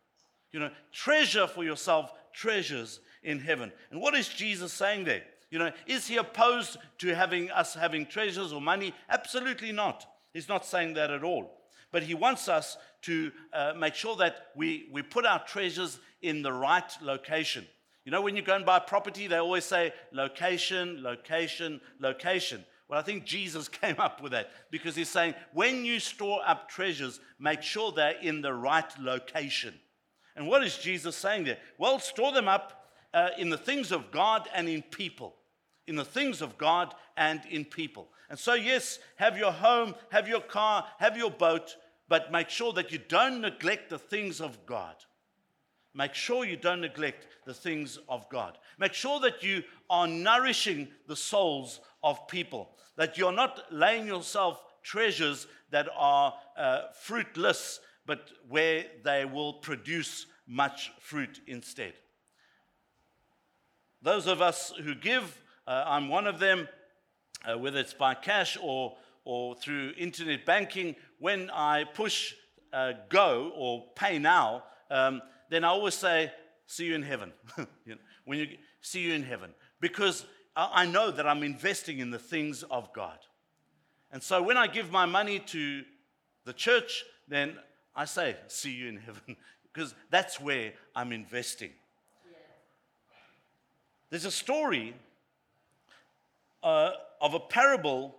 You 0.52 0.60
know, 0.60 0.72
treasure 0.92 1.48
for 1.48 1.64
yourself 1.64 2.12
treasures 2.34 3.00
in 3.24 3.40
heaven. 3.40 3.72
And 3.92 4.02
what 4.02 4.14
is 4.14 4.28
Jesus 4.28 4.74
saying 4.74 5.06
there? 5.06 5.24
You 5.52 5.60
know, 5.60 5.72
is 5.88 6.06
he 6.06 6.18
opposed 6.18 6.80
to 6.98 7.16
having 7.16 7.50
us 7.50 7.76
having 7.76 8.08
treasures 8.08 8.52
or 8.52 8.60
money? 8.60 8.94
Absolutely 9.08 9.72
not. 9.72 10.06
He's 10.34 10.50
not 10.50 10.66
saying 10.66 10.96
that 10.96 11.12
at 11.12 11.24
all. 11.24 11.62
But 11.96 12.04
he 12.04 12.14
wants 12.14 12.50
us 12.50 12.76
to 13.04 13.32
uh, 13.54 13.72
make 13.78 13.96
sure 13.96 14.18
that 14.18 14.48
we, 14.54 14.90
we 14.92 15.02
put 15.02 15.26
our 15.26 15.42
treasures 15.46 15.98
in 16.22 16.42
the 16.42 16.52
right 16.52 16.92
location. 17.02 17.66
You 18.04 18.12
know, 18.12 18.22
when 18.22 18.36
you 18.36 18.42
go 18.42 18.54
and 18.54 18.66
buy 18.66 18.80
property, 18.80 19.28
they 19.28 19.38
always 19.38 19.64
say 19.64 19.94
location, 20.12 21.02
location, 21.02 21.80
location. 22.02 22.66
Well, 22.90 23.00
I 23.00 23.02
think 23.02 23.24
Jesus 23.24 23.70
came 23.82 23.96
up 23.98 24.22
with 24.22 24.34
that 24.34 24.50
because 24.72 24.98
he's 24.98 25.08
saying 25.08 25.36
when 25.54 25.86
you 25.86 26.02
store 26.02 26.42
up 26.46 26.68
treasures, 26.68 27.22
make 27.40 27.62
sure 27.62 27.94
they're 27.94 28.20
in 28.22 28.42
the 28.42 28.54
right 28.54 29.00
location. 29.00 29.74
And 30.36 30.50
what 30.50 30.66
is 30.66 30.78
Jesus 30.78 31.16
saying 31.16 31.46
there? 31.46 31.60
Well, 31.78 32.00
store 32.00 32.34
them 32.34 32.50
up 32.50 32.90
uh, 33.14 33.30
in 33.38 33.50
the 33.50 33.58
things 33.58 33.94
of 33.94 34.12
God 34.12 34.50
and 34.54 34.68
in 34.68 34.82
people 34.82 35.38
in 35.88 35.96
the 35.96 36.06
things 36.06 36.42
of 36.42 36.58
God 36.58 36.94
and 37.18 37.42
in 37.50 37.66
people. 37.66 38.10
And 38.30 38.40
so, 38.40 38.54
yes, 38.54 39.00
have 39.18 39.38
your 39.38 39.52
home, 39.52 39.96
have 40.12 40.28
your 40.28 40.42
car, 40.42 40.86
have 41.00 41.16
your 41.16 41.30
boat, 41.30 41.76
but 42.08 42.32
make 42.32 42.50
sure 42.50 42.74
that 42.74 42.92
you 42.92 43.00
don't 43.08 43.42
neglect 43.42 43.90
the 43.90 44.00
things 44.00 44.42
of 44.42 44.66
God. 44.66 44.96
Make 45.94 46.14
sure 46.14 46.46
you 46.46 46.58
don't 46.58 46.82
neglect 46.82 47.28
the 47.46 47.54
things 47.54 47.98
of 48.10 48.28
God. 48.30 48.58
Make 48.78 48.94
sure 48.94 49.20
that 49.22 49.44
you 49.44 49.64
are 49.90 50.08
nourishing 50.08 50.90
the 51.08 51.16
souls 51.16 51.80
of 52.04 52.28
people, 52.28 52.70
that 52.98 53.18
you're 53.18 53.32
not 53.32 53.64
laying 53.72 54.06
yourself 54.06 54.62
treasures 54.84 55.48
that 55.72 55.88
are 55.96 56.34
uh, 56.58 56.82
fruitless, 56.94 57.80
but 58.06 58.30
where 58.50 58.86
they 59.04 59.26
will 59.26 59.54
produce 59.54 60.28
much 60.48 60.92
fruit 61.00 61.40
instead. 61.48 61.94
Those 64.02 64.28
of 64.28 64.42
us 64.42 64.74
who 64.84 64.94
give 64.94 65.42
uh, 65.68 65.84
I'm 65.88 66.10
one 66.10 66.28
of 66.28 66.38
them, 66.38 66.68
uh, 67.44 67.58
whether 67.58 67.80
it's 67.80 67.94
by 67.94 68.14
cash 68.14 68.56
or, 68.62 68.96
or 69.26 69.56
through 69.56 69.94
internet 69.98 70.46
banking. 70.46 70.96
When 71.20 71.50
I 71.50 71.84
push 71.84 72.34
uh, 72.72 72.94
go 73.10 73.52
or 73.56 73.86
pay 73.96 74.20
now, 74.20 74.64
um, 74.90 75.22
then 75.50 75.64
I 75.64 75.70
always 75.70 75.96
say, 75.96 76.32
see 76.68 76.86
you 76.86 76.96
in 76.96 77.04
heaven. 77.04 77.34
you 77.58 77.66
know, 77.88 77.98
when 78.24 78.40
you 78.40 78.48
see 78.82 79.02
you 79.02 79.14
in 79.14 79.24
heaven. 79.24 79.54
Because 79.82 80.26
I 80.56 80.86
know 80.86 81.12
that 81.12 81.28
I'm 81.28 81.44
investing 81.44 82.00
in 82.00 82.12
the 82.12 82.20
things 82.20 82.64
of 82.64 82.94
God. 82.94 83.20
And 84.12 84.24
so 84.24 84.42
when 84.42 84.56
I 84.56 84.68
give 84.68 84.92
my 84.92 85.06
money 85.06 85.40
to 85.40 85.84
the 86.46 86.54
church, 86.54 87.04
then 87.28 87.58
I 87.96 88.06
say, 88.06 88.38
see 88.48 88.72
you 88.72 88.88
in 88.88 88.98
heaven. 88.98 89.22
because 89.74 89.94
that's 90.10 90.40
where 90.40 90.72
I'm 90.96 91.12
investing. 91.12 91.72
There's 94.10 94.26
a 94.26 94.32
story 94.32 94.96
uh, 96.64 96.92
of 97.20 97.34
a 97.34 97.40
parable 97.40 98.16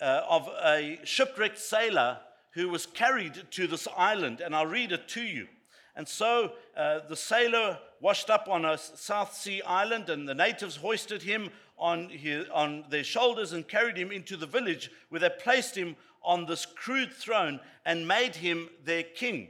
uh, 0.00 0.22
of 0.28 0.48
a 0.62 0.98
shipwrecked 1.04 1.58
sailor 1.58 2.18
who 2.52 2.68
was 2.68 2.86
carried 2.86 3.50
to 3.50 3.66
this 3.66 3.86
island, 3.96 4.40
and 4.40 4.54
I'll 4.54 4.66
read 4.66 4.92
it 4.92 5.08
to 5.08 5.22
you. 5.22 5.46
And 5.94 6.06
so 6.06 6.52
uh, 6.76 7.00
the 7.08 7.16
sailor 7.16 7.78
washed 8.00 8.30
up 8.30 8.48
on 8.48 8.64
a 8.64 8.78
South 8.78 9.34
Sea 9.34 9.62
island, 9.62 10.08
and 10.10 10.28
the 10.28 10.34
natives 10.34 10.76
hoisted 10.76 11.22
him 11.22 11.50
on, 11.78 12.08
his, 12.08 12.48
on 12.50 12.84
their 12.90 13.04
shoulders 13.04 13.52
and 13.52 13.66
carried 13.66 13.96
him 13.96 14.10
into 14.10 14.36
the 14.36 14.46
village, 14.46 14.90
where 15.08 15.20
they 15.20 15.30
placed 15.30 15.76
him 15.76 15.96
on 16.22 16.46
this 16.46 16.66
crude 16.66 17.12
throne 17.12 17.60
and 17.84 18.08
made 18.08 18.36
him 18.36 18.68
their 18.84 19.02
king. 19.02 19.48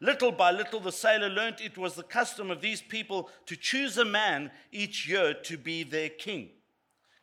Little 0.00 0.32
by 0.32 0.50
little, 0.50 0.80
the 0.80 0.92
sailor 0.92 1.28
learnt 1.28 1.60
it 1.60 1.76
was 1.76 1.94
the 1.94 2.02
custom 2.02 2.50
of 2.50 2.62
these 2.62 2.80
people 2.80 3.28
to 3.46 3.54
choose 3.54 3.98
a 3.98 4.04
man 4.04 4.50
each 4.72 5.06
year 5.06 5.34
to 5.34 5.58
be 5.58 5.82
their 5.82 6.08
king 6.08 6.50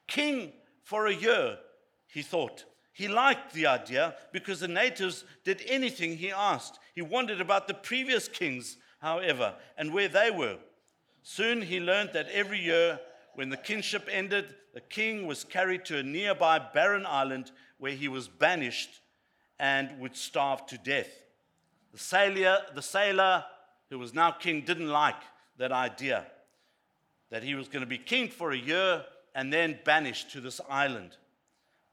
king 0.07 0.53
for 0.83 1.07
a 1.07 1.13
year, 1.13 1.57
he 2.17 2.23
thought. 2.23 2.65
He 2.93 3.07
liked 3.07 3.53
the 3.53 3.67
idea 3.67 4.15
because 4.31 4.59
the 4.59 4.67
natives 4.67 5.23
did 5.43 5.61
anything 5.67 6.17
he 6.17 6.31
asked. 6.31 6.79
He 6.95 7.03
wondered 7.03 7.39
about 7.39 7.67
the 7.67 7.75
previous 7.75 8.27
kings, 8.27 8.77
however, 8.99 9.53
and 9.77 9.93
where 9.93 10.07
they 10.07 10.31
were. 10.31 10.57
Soon 11.21 11.61
he 11.61 11.79
learned 11.79 12.09
that 12.13 12.27
every 12.29 12.59
year, 12.59 12.99
when 13.35 13.49
the 13.49 13.55
kingship 13.55 14.09
ended, 14.11 14.55
the 14.73 14.81
king 14.81 15.27
was 15.27 15.43
carried 15.43 15.85
to 15.85 15.99
a 15.99 16.01
nearby 16.01 16.57
barren 16.57 17.05
island 17.05 17.51
where 17.77 17.91
he 17.91 18.07
was 18.07 18.27
banished 18.27 18.99
and 19.59 19.99
would 19.99 20.15
starve 20.15 20.65
to 20.65 20.77
death. 20.79 21.11
The 21.91 21.99
sailor, 21.99 22.63
the 22.73 22.81
sailor 22.81 23.45
who 23.91 23.99
was 23.99 24.15
now 24.15 24.31
king 24.31 24.61
didn't 24.61 24.89
like 24.89 25.21
that 25.59 25.71
idea 25.71 26.25
that 27.29 27.43
he 27.43 27.53
was 27.53 27.67
going 27.67 27.81
to 27.81 27.87
be 27.87 27.99
king 27.99 28.27
for 28.27 28.53
a 28.53 28.57
year 28.57 29.05
and 29.35 29.53
then 29.53 29.77
banished 29.85 30.31
to 30.31 30.41
this 30.41 30.59
island. 30.67 31.15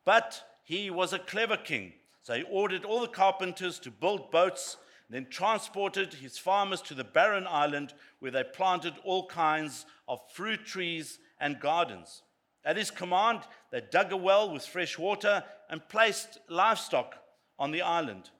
But 0.04 0.42
he 0.62 0.90
was 0.90 1.12
a 1.12 1.18
clever 1.18 1.56
king. 1.56 1.92
So 2.22 2.34
he 2.34 2.44
ordered 2.50 2.84
all 2.84 3.00
the 3.00 3.08
carpenters 3.08 3.78
to 3.80 3.90
build 3.90 4.30
boats, 4.30 4.76
then 5.10 5.26
transported 5.28 6.14
his 6.14 6.38
farmers 6.38 6.80
to 6.82 6.94
the 6.94 7.04
barren 7.04 7.46
island 7.46 7.92
where 8.20 8.30
they 8.30 8.44
planted 8.44 8.94
all 9.04 9.26
kinds 9.26 9.84
of 10.08 10.20
fruit 10.32 10.64
trees 10.64 11.18
and 11.38 11.60
gardens. 11.60 12.22
At 12.64 12.78
his 12.78 12.90
command, 12.90 13.40
they 13.70 13.82
dug 13.90 14.12
a 14.12 14.16
well 14.16 14.50
with 14.50 14.66
fresh 14.66 14.98
water 14.98 15.44
and 15.68 15.86
placed 15.88 16.38
livestock 16.48 17.16
on 17.58 17.70
the 17.70 17.82
island. 17.82 18.30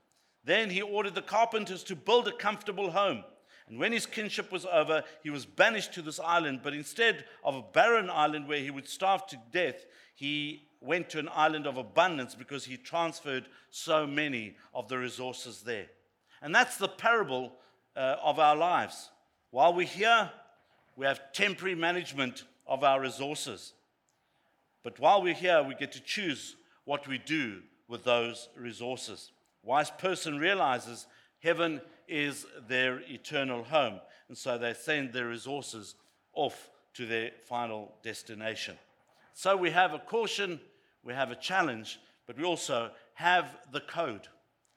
Then 0.45 0.71
he 0.71 0.81
ordered 0.81 1.15
the 1.15 1.23
carpenters 1.23 1.85
to 1.85 1.97
build 1.97 2.27
a 2.27 2.33
comfortable 2.33 2.91
home 2.91 3.25
and 3.69 3.79
when 3.79 3.93
his 3.93 4.07
kinship 4.07 4.53
was 4.53 4.67
over, 4.67 5.03
he 5.23 5.31
was 5.31 5.47
banished 5.47 5.95
to 5.95 6.03
this 6.03 6.21
island. 6.21 6.61
But 6.63 6.75
instead 6.75 7.25
of 7.43 7.55
a 7.55 7.63
barren 7.63 8.11
island 8.11 8.47
where 8.47 8.59
he 8.59 8.71
would 8.71 8.89
starve 8.89 9.27
to 9.29 9.39
death, 9.53 9.87
he 10.15 10.69
went 10.85 11.11
to 11.11 11.19
an 11.19 11.29
island 11.33 11.67
of 11.67 11.77
abundance 11.77 12.35
because 12.35 12.65
he 12.65 12.77
transferred 12.77 13.47
so 13.71 14.07
many 14.07 14.57
of 14.75 14.89
the 14.89 14.99
resources 14.99 15.63
there. 15.63 15.87
And 16.43 16.55
that's 16.55 16.77
the 16.77 16.89
parable 16.89 17.53
uh, 17.97 18.17
of 18.23 18.39
our 18.39 18.57
lives. 18.57 19.11
While 19.51 19.75
we're 19.75 19.87
here, 19.87 20.31
we 20.97 21.07
have 21.07 21.33
temporary 21.33 21.75
management 21.75 22.45
of 22.67 22.85
our 22.85 23.01
resources. 23.01 23.73
But 24.83 24.99
while 24.99 25.23
we're 25.23 25.35
here, 25.35 25.63
we 25.63 25.75
get 25.75 25.93
to 25.93 26.03
choose 26.03 26.57
what 26.85 27.09
we 27.09 27.19
do 27.19 27.61
with 27.89 28.05
those 28.05 28.49
resources. 28.57 29.31
Wise 29.63 29.91
person 29.91 30.39
realizes 30.39 31.07
heaven 31.43 31.81
is 32.07 32.47
their 32.69 33.01
eternal 33.09 33.65
home. 33.65 34.01
And 34.29 34.37
so 34.37 34.59
they 34.59 34.75
send 34.75 35.13
their 35.13 35.29
resources 35.29 35.95
off 36.35 36.71
to 36.95 37.07
their 37.07 37.31
final 37.49 37.95
destination. 38.03 38.77
So 39.33 39.57
we 39.57 39.71
have 39.71 39.95
a 39.95 39.99
caution, 39.99 40.61
we 41.05 41.13
have 41.13 41.31
a 41.31 41.37
challenge, 41.37 41.99
but 42.27 42.37
we 42.37 42.45
also 42.45 42.91
have 43.15 43.57
the 43.73 43.81
code. 43.81 44.29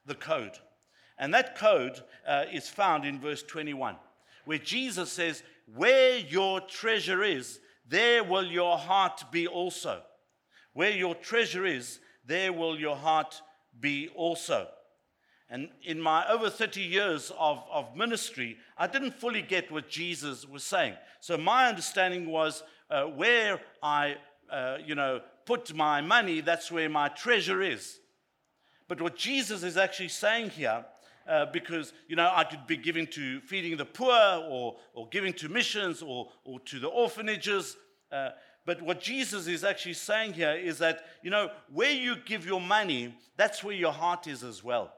The 0.06 0.16
code. 0.16 0.58
And 1.18 1.34
that 1.34 1.58
code 1.58 2.02
uh, 2.28 2.46
is 2.52 2.70
found 2.70 3.06
in 3.06 3.20
verse 3.20 3.44
21, 3.44 3.96
where 4.46 4.58
Jesus 4.58 5.12
says, 5.12 5.44
Where 5.74 6.18
your 6.18 6.62
treasure 6.62 7.24
is, 7.24 7.60
there 7.88 8.24
will 8.24 8.46
your 8.46 8.78
heart 8.78 9.24
be 9.32 9.48
also. 9.48 10.02
Where 10.74 10.92
your 10.92 11.16
treasure 11.16 11.66
is, 11.66 12.00
there 12.26 12.54
will 12.54 12.78
your 12.78 12.96
heart 12.96 13.42
be 13.80 14.10
also. 14.16 14.68
And 15.50 15.70
in 15.84 16.02
my 16.02 16.28
over 16.28 16.50
30 16.50 16.82
years 16.82 17.32
of, 17.40 17.64
of 17.72 17.96
ministry, 17.96 18.58
I 18.78 18.88
didn't 18.88 19.14
fully 19.14 19.42
get 19.42 19.72
what 19.72 19.90
Jesus 19.90 20.46
was 20.48 20.64
saying. 20.64 20.94
So 21.22 21.38
my 21.38 21.68
understanding 21.68 22.30
was 22.30 22.64
uh, 22.92 23.04
where 23.04 23.62
I, 23.82 24.18
uh, 24.52 24.78
you 24.86 24.94
know, 24.94 25.22
put 25.48 25.74
my 25.74 26.02
money, 26.02 26.42
that's 26.42 26.72
where 26.72 26.90
my 26.90 27.08
treasure 27.08 27.62
is. 27.64 28.00
But 28.88 29.02
what 29.02 29.16
Jesus 29.16 29.64
is 29.64 29.78
actually 29.78 30.10
saying 30.10 30.52
here, 30.52 30.86
uh, 31.28 31.46
because, 31.52 31.94
you 32.08 32.16
know, 32.16 32.30
I 32.32 32.44
could 32.44 32.68
be 32.68 32.78
giving 32.78 33.08
to 33.08 33.42
feeding 33.42 33.76
the 33.78 33.86
poor 33.86 34.14
or, 34.50 34.76
or 34.94 35.08
giving 35.10 35.34
to 35.34 35.50
missions 35.50 36.02
or, 36.02 36.30
or 36.46 36.60
to 36.60 36.80
the 36.80 36.88
orphanages. 36.88 37.78
Uh, 38.12 38.30
but 38.66 38.82
what 38.82 39.02
Jesus 39.02 39.48
is 39.48 39.64
actually 39.64 39.94
saying 39.94 40.34
here 40.34 40.54
is 40.54 40.78
that, 40.80 41.06
you 41.24 41.30
know, 41.30 41.50
where 41.74 41.92
you 41.92 42.18
give 42.26 42.46
your 42.46 42.62
money, 42.62 43.14
that's 43.38 43.64
where 43.64 43.76
your 43.76 43.94
heart 43.94 44.28
is 44.28 44.44
as 44.44 44.64
well. 44.64 44.94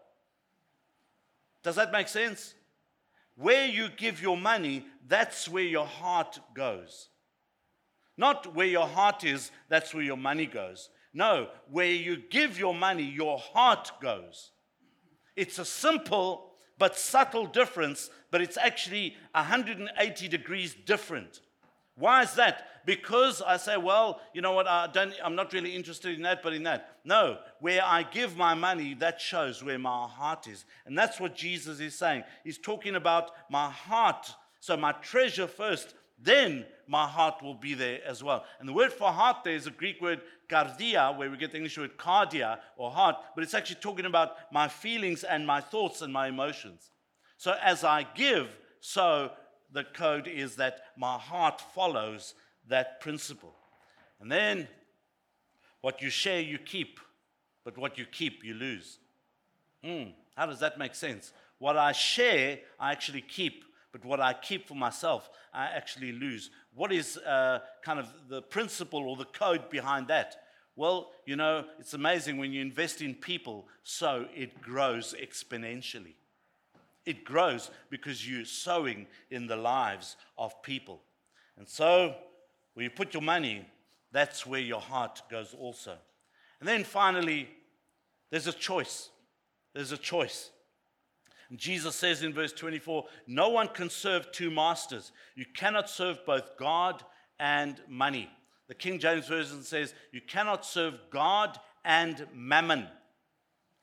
Does 1.64 1.76
that 1.76 1.92
make 1.92 2.08
sense? 2.08 2.56
Where 3.36 3.68
you 3.68 3.90
give 3.96 4.22
your 4.22 4.38
money, 4.38 4.86
that's 5.08 5.48
where 5.48 5.64
your 5.64 5.86
heart 5.86 6.40
goes. 6.54 7.10
Not 8.19 8.53
where 8.53 8.67
your 8.67 8.86
heart 8.86 9.23
is, 9.23 9.49
that's 9.69 9.93
where 9.93 10.03
your 10.03 10.17
money 10.17 10.45
goes. 10.45 10.89
No, 11.13 11.47
where 11.71 11.89
you 11.89 12.17
give 12.29 12.60
your 12.60 12.75
money, 12.75 13.03
your 13.03 13.39
heart 13.39 13.93
goes. 14.01 14.51
It's 15.38 15.58
a 15.58 15.63
simple 15.63 16.51
but 16.77 16.97
subtle 16.97 17.45
difference, 17.45 18.10
but 18.29 18.41
it's 18.41 18.58
actually 18.58 19.15
180 19.32 20.27
degrees 20.27 20.75
different. 20.86 21.39
Why 21.95 22.23
is 22.23 22.34
that? 22.34 22.67
Because 22.86 23.41
I 23.41 23.55
say, 23.55 23.77
well, 23.77 24.19
you 24.34 24.41
know 24.41 24.51
what, 24.51 24.67
I 24.67 24.88
don't, 24.88 25.13
I'm 25.23 25.36
not 25.36 25.53
really 25.53 25.73
interested 25.73 26.13
in 26.13 26.23
that, 26.23 26.43
but 26.43 26.51
in 26.51 26.63
that. 26.63 26.97
No, 27.05 27.38
where 27.62 27.82
I 27.86 28.03
give 28.03 28.36
my 28.36 28.53
money, 28.53 28.95
that 28.95 29.21
shows 29.21 29.63
where 29.63 29.79
my 29.79 30.08
heart 30.08 30.45
is. 30.45 30.65
And 30.86 30.97
that's 30.97 31.21
what 31.21 31.36
Jesus 31.36 31.79
is 31.79 31.97
saying. 31.97 32.23
He's 32.43 32.58
talking 32.58 32.95
about 32.95 33.32
my 33.49 33.69
heart. 33.69 34.29
So 34.60 34.75
my 34.75 34.91
treasure 34.91 35.47
first, 35.47 35.93
then 36.21 36.65
my 36.88 37.08
heart 37.08 37.41
will 37.41 37.53
be 37.53 37.73
there 37.73 37.99
as 38.05 38.23
well. 38.23 38.43
And 38.60 38.67
the 38.67 38.73
word 38.73 38.91
for 38.91 39.12
heart 39.12 39.38
there 39.43 39.55
is 39.55 39.67
a 39.67 39.71
Greek 39.71 40.01
word 40.01 40.21
cardia, 40.49 41.15
where 41.15 41.29
we 41.29 41.38
get 41.38 41.51
the 41.51 41.58
English 41.58 41.77
word 41.77 41.97
cardia 41.97 42.60
or 42.77 42.91
heart, 42.91 43.15
but 43.36 43.43
it's 43.43 43.53
actually 43.53 43.79
talking 43.79 44.05
about 44.05 44.32
my 44.51 44.67
feelings 44.67 45.23
and 45.23 45.45
my 45.45 45.62
thoughts 45.62 46.01
and 46.01 46.12
my 46.12 46.27
emotions. 46.27 46.89
So 47.38 47.55
as 47.63 47.84
I 47.84 48.05
give, 48.15 48.49
so 48.82 49.32
the 49.71 49.84
code 49.84 50.27
is 50.27 50.55
that 50.55 50.82
my 50.97 51.17
heart 51.17 51.62
follows 51.73 52.34
that 52.67 52.99
principle. 53.01 53.55
And 54.19 54.32
then 54.32 54.67
what 55.82 56.01
you 56.01 56.10
share, 56.10 56.41
you 56.41 56.58
keep, 56.58 56.99
but 57.63 57.77
what 57.77 57.97
you 57.97 58.05
keep, 58.05 58.43
you 58.43 58.55
lose. 58.55 58.97
Hmm, 59.84 60.10
how 60.36 60.47
does 60.47 60.60
that 60.60 60.77
make 60.77 60.95
sense? 60.95 61.32
What 61.60 61.77
I 61.77 61.91
share, 61.91 62.60
I 62.79 62.91
actually 62.91 63.21
keep, 63.21 63.63
but 63.91 64.06
what 64.06 64.19
I 64.19 64.34
keep 64.34 64.67
for 64.67 64.75
myself, 64.75 65.30
I 65.54 65.65
actually 65.65 66.12
lose. 66.12 66.52
What 66.73 66.91
is 66.91 67.17
uh, 67.17 67.60
kind 67.84 67.99
of 67.99 68.08
the 68.28 68.41
principle 68.41 69.02
or 69.02 69.15
the 69.15 69.25
code 69.25 69.69
behind 69.69 70.08
that? 70.08 70.36
Well, 70.75 71.12
you 71.25 71.36
know, 71.36 71.65
it's 71.80 71.93
amazing 71.93 72.38
when 72.38 72.54
you 72.54 72.62
invest 72.62 73.02
in 73.02 73.15
people, 73.15 73.67
so 73.84 74.28
it 74.36 74.62
grows 74.62 75.15
exponentially. 75.19 76.13
It 77.06 77.23
grows 77.23 77.71
because 77.89 78.30
you're 78.30 78.45
sowing 78.45 79.08
in 79.32 79.47
the 79.47 79.56
lives 79.56 80.15
of 80.38 80.62
people. 80.62 81.02
And 81.58 81.67
so, 81.67 82.15
where 82.73 82.84
you 82.84 82.89
put 82.89 83.13
your 83.13 83.23
money, 83.23 83.65
that's 84.12 84.45
where 84.45 84.62
your 84.62 84.80
heart 84.80 85.21
goes 85.30 85.54
also. 85.58 85.97
And 86.60 86.67
then 86.67 86.84
finally, 86.84 87.49
there's 88.30 88.47
a 88.47 88.54
choice. 88.54 89.10
There's 89.73 89.91
a 89.91 89.97
choice. 89.97 90.52
Jesus 91.56 91.96
says 91.96 92.22
in 92.22 92.34
verse 92.34 92.54
24 92.54 93.06
No 93.28 93.50
one 93.50 93.68
can 93.70 93.90
serve 93.90 94.32
two 94.32 94.52
masters. 94.52 95.12
You 95.36 95.46
cannot 95.56 95.90
serve 95.90 96.26
both 96.26 96.58
God 96.58 97.04
and 97.40 97.82
money. 97.88 98.30
The 98.68 98.76
King 98.76 99.00
James 99.00 99.28
Version 99.28 99.64
says 99.64 99.94
you 100.12 100.22
cannot 100.22 100.66
serve 100.66 100.94
God 101.10 101.60
and 101.84 102.28
mammon. 102.34 102.88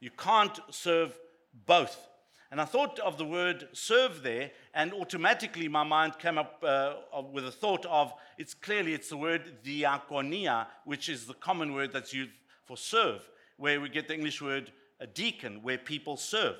You 0.00 0.10
can't 0.10 0.58
serve 0.70 1.18
both. 1.66 2.08
And 2.52 2.60
I 2.60 2.64
thought 2.64 3.00
of 3.00 3.18
the 3.18 3.24
word 3.24 3.68
serve 3.72 4.22
there, 4.22 4.52
and 4.72 4.92
automatically 4.92 5.66
my 5.66 5.82
mind 5.82 6.20
came 6.20 6.38
up 6.38 6.62
uh, 6.64 6.94
with 7.32 7.44
a 7.46 7.50
thought 7.50 7.84
of 7.86 8.12
it's 8.38 8.54
clearly 8.54 8.94
it's 8.94 9.08
the 9.08 9.16
word 9.16 9.64
diakonia, 9.64 10.66
which 10.84 11.08
is 11.08 11.26
the 11.26 11.34
common 11.34 11.72
word 11.72 11.92
that's 11.92 12.14
used 12.14 12.30
for 12.64 12.76
serve, 12.76 13.28
where 13.56 13.80
we 13.80 13.88
get 13.88 14.06
the 14.06 14.14
English 14.14 14.40
word 14.40 14.70
deacon, 15.14 15.62
where 15.62 15.78
people 15.78 16.16
serve. 16.16 16.56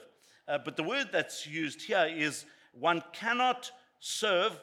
Uh, 0.49 0.59
but 0.59 0.77
the 0.77 0.83
word 0.83 1.09
that's 1.13 1.47
used 1.47 1.83
here 1.83 2.09
is 2.11 2.45
one 2.73 3.03
cannot 3.13 3.71
serve, 4.01 4.59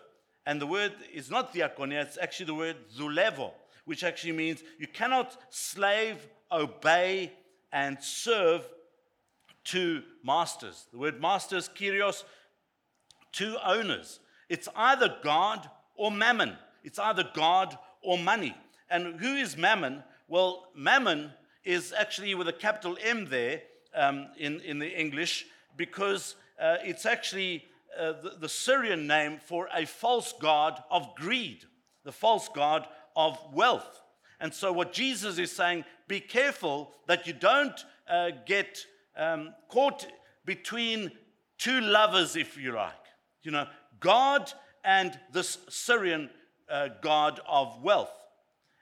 and 0.45 0.61
the 0.61 0.67
word 0.67 0.93
is 1.13 1.29
not 1.29 1.53
diakonia, 1.53 2.03
it's 2.03 2.17
actually 2.17 2.45
the 2.45 2.53
word 2.53 2.77
zulevo, 2.95 3.51
which 3.85 4.03
actually 4.03 4.33
means 4.33 4.63
you 4.79 4.87
cannot 4.87 5.37
slave, 5.49 6.27
obey, 6.51 7.31
and 7.71 8.01
serve 8.01 8.67
two 9.63 10.03
masters. 10.23 10.85
The 10.91 10.99
word 10.99 11.21
masters, 11.21 11.69
kyrios, 11.69 12.23
two 13.31 13.57
owners. 13.65 14.19
It's 14.49 14.69
either 14.75 15.15
God 15.23 15.69
or 15.95 16.11
mammon. 16.11 16.55
It's 16.83 16.99
either 16.99 17.25
God 17.33 17.77
or 18.01 18.17
money. 18.17 18.55
And 18.89 19.19
who 19.19 19.35
is 19.35 19.57
mammon? 19.57 20.03
Well, 20.27 20.67
mammon 20.75 21.31
is 21.63 21.93
actually 21.97 22.35
with 22.35 22.47
a 22.47 22.53
capital 22.53 22.97
M 23.01 23.25
there 23.25 23.61
um, 23.95 24.27
in, 24.37 24.59
in 24.61 24.79
the 24.79 24.99
English 24.99 25.45
because 25.77 26.35
uh, 26.59 26.77
it's 26.81 27.05
actually 27.05 27.65
uh, 27.97 28.13
the, 28.21 28.33
the 28.41 28.49
Syrian 28.49 29.07
name 29.07 29.39
for 29.43 29.69
a 29.73 29.85
false 29.85 30.33
god 30.39 30.81
of 30.89 31.15
greed, 31.15 31.65
the 32.03 32.11
false 32.11 32.49
god 32.49 32.87
of 33.15 33.37
wealth. 33.53 34.01
And 34.39 34.53
so, 34.53 34.73
what 34.73 34.93
Jesus 34.93 35.37
is 35.37 35.51
saying, 35.51 35.85
be 36.07 36.19
careful 36.19 36.91
that 37.07 37.27
you 37.27 37.33
don't 37.33 37.85
uh, 38.09 38.31
get 38.45 38.79
um, 39.15 39.53
caught 39.69 40.05
between 40.45 41.11
two 41.57 41.79
lovers, 41.81 42.35
if 42.35 42.57
you 42.57 42.73
like. 42.73 42.93
You 43.43 43.51
know, 43.51 43.67
God 43.99 44.51
and 44.83 45.17
this 45.31 45.59
Syrian 45.69 46.29
uh, 46.69 46.89
god 47.01 47.39
of 47.47 47.81
wealth. 47.81 48.11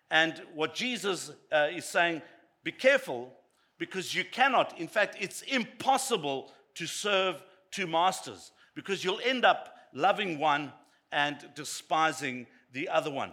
And 0.10 0.41
what 0.56 0.73
Jesus 0.73 1.32
uh, 1.51 1.67
is 1.73 1.86
saying, 1.86 2.21
be 2.63 2.71
careful 2.71 3.32
because 3.77 4.13
you 4.13 4.23
cannot, 4.23 4.80
in 4.80 4.88
fact, 4.88 5.17
it's 5.19 5.41
impossible 5.43 6.51
to 6.75 6.88
serve 6.88 7.41
two 7.71 7.88
masters 7.88 8.51
because 8.75 9.03
you'll 9.03 9.19
end 9.23 9.45
up 9.45 9.75
loving 9.93 10.39
one 10.39 10.71
and 11.12 11.38
despising 11.55 12.47
the 12.73 12.89
other 12.89 13.12
one. 13.12 13.31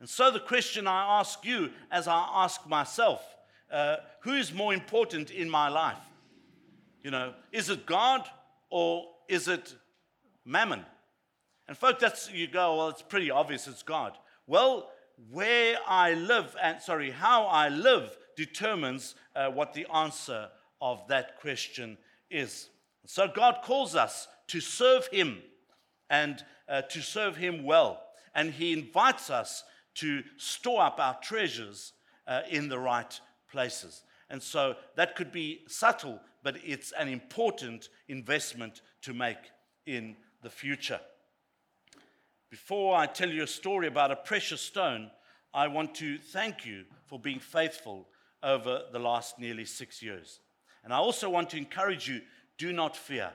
And 0.00 0.08
so, 0.08 0.30
the 0.30 0.40
question 0.40 0.86
I 0.86 1.20
ask 1.20 1.44
you, 1.44 1.70
as 1.90 2.08
I 2.08 2.28
ask 2.34 2.66
myself, 2.68 3.24
uh, 3.72 3.96
who 4.20 4.32
is 4.32 4.52
more 4.52 4.74
important 4.74 5.30
in 5.30 5.48
my 5.48 5.68
life? 5.68 5.98
You 7.02 7.10
know, 7.10 7.34
is 7.52 7.70
it 7.70 7.86
God 7.86 8.28
or 8.70 9.06
is 9.28 9.48
it 9.48 9.74
mammon? 10.44 10.84
And 11.68 11.76
folks, 11.76 12.00
that's 12.00 12.30
you 12.30 12.46
go, 12.46 12.76
well, 12.76 12.88
it's 12.88 13.02
pretty 13.02 13.30
obvious 13.30 13.66
it's 13.66 13.82
God. 13.82 14.12
Well, 14.46 14.90
where 15.30 15.76
I 15.86 16.14
live 16.14 16.54
and 16.62 16.80
sorry, 16.82 17.10
how 17.10 17.46
I 17.46 17.68
live 17.68 18.16
determines 18.36 19.14
uh, 19.34 19.48
what 19.48 19.72
the 19.72 19.86
answer 19.92 20.48
of 20.80 21.06
that 21.08 21.40
question 21.40 21.96
is. 22.30 22.68
So 23.06 23.28
God 23.28 23.58
calls 23.62 23.94
us 23.94 24.28
to 24.48 24.60
serve 24.60 25.06
Him 25.08 25.38
and 26.10 26.42
uh, 26.68 26.82
to 26.82 27.00
serve 27.00 27.36
Him 27.36 27.64
well. 27.64 28.02
And 28.34 28.52
He 28.52 28.72
invites 28.72 29.30
us 29.30 29.64
to 29.96 30.22
store 30.36 30.82
up 30.82 30.98
our 30.98 31.18
treasures 31.22 31.92
uh, 32.26 32.42
in 32.50 32.68
the 32.68 32.78
right 32.78 33.20
places. 33.50 34.02
And 34.30 34.42
so 34.42 34.74
that 34.96 35.16
could 35.16 35.30
be 35.30 35.60
subtle, 35.68 36.20
but 36.42 36.56
it's 36.64 36.92
an 36.92 37.08
important 37.08 37.88
investment 38.08 38.80
to 39.02 39.14
make 39.14 39.38
in 39.86 40.16
the 40.42 40.50
future. 40.50 41.00
Before 42.50 42.96
I 42.96 43.06
tell 43.06 43.28
you 43.28 43.42
a 43.42 43.48
story 43.48 43.86
about 43.86 44.10
a 44.10 44.16
precious 44.16 44.60
stone, 44.60 45.10
I 45.52 45.68
want 45.68 45.94
to 45.96 46.18
thank 46.18 46.64
you 46.64 46.84
for 47.06 47.18
being 47.18 47.38
faithful 47.38 48.08
over 48.42 48.82
the 48.92 48.98
last 48.98 49.38
nearly 49.38 49.64
six 49.64 50.02
years. 50.02 50.40
And 50.82 50.92
I 50.92 50.96
also 50.96 51.30
want 51.30 51.50
to 51.50 51.56
encourage 51.56 52.08
you 52.08 52.20
do 52.58 52.72
not 52.72 52.96
fear. 52.96 53.30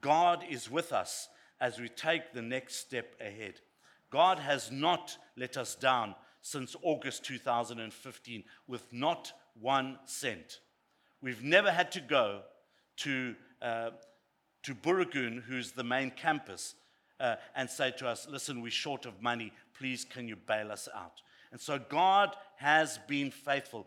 God 0.00 0.44
is 0.48 0.70
with 0.70 0.92
us 0.92 1.28
as 1.60 1.78
we 1.78 1.88
take 1.88 2.32
the 2.32 2.42
next 2.42 2.76
step 2.76 3.14
ahead. 3.20 3.60
God 4.10 4.38
has 4.38 4.70
not 4.70 5.16
let 5.36 5.56
us 5.56 5.74
down 5.74 6.14
since 6.40 6.76
August 6.82 7.24
2015 7.24 8.44
with 8.66 8.92
not 8.92 9.32
one 9.60 9.98
cent. 10.04 10.60
We've 11.22 11.42
never 11.42 11.70
had 11.70 11.90
to 11.92 12.00
go 12.00 12.42
to, 12.98 13.34
uh, 13.62 13.90
to 14.64 14.74
Booragoon, 14.74 15.42
who's 15.42 15.72
the 15.72 15.84
main 15.84 16.10
campus, 16.10 16.74
uh, 17.18 17.36
and 17.56 17.70
say 17.70 17.92
to 17.92 18.06
us, 18.06 18.26
Listen, 18.28 18.60
we're 18.60 18.70
short 18.70 19.06
of 19.06 19.22
money. 19.22 19.52
Please, 19.78 20.04
can 20.04 20.28
you 20.28 20.36
bail 20.36 20.70
us 20.70 20.88
out? 20.94 21.22
And 21.50 21.60
so 21.60 21.78
God 21.78 22.36
has 22.56 22.98
been 23.08 23.30
faithful 23.30 23.86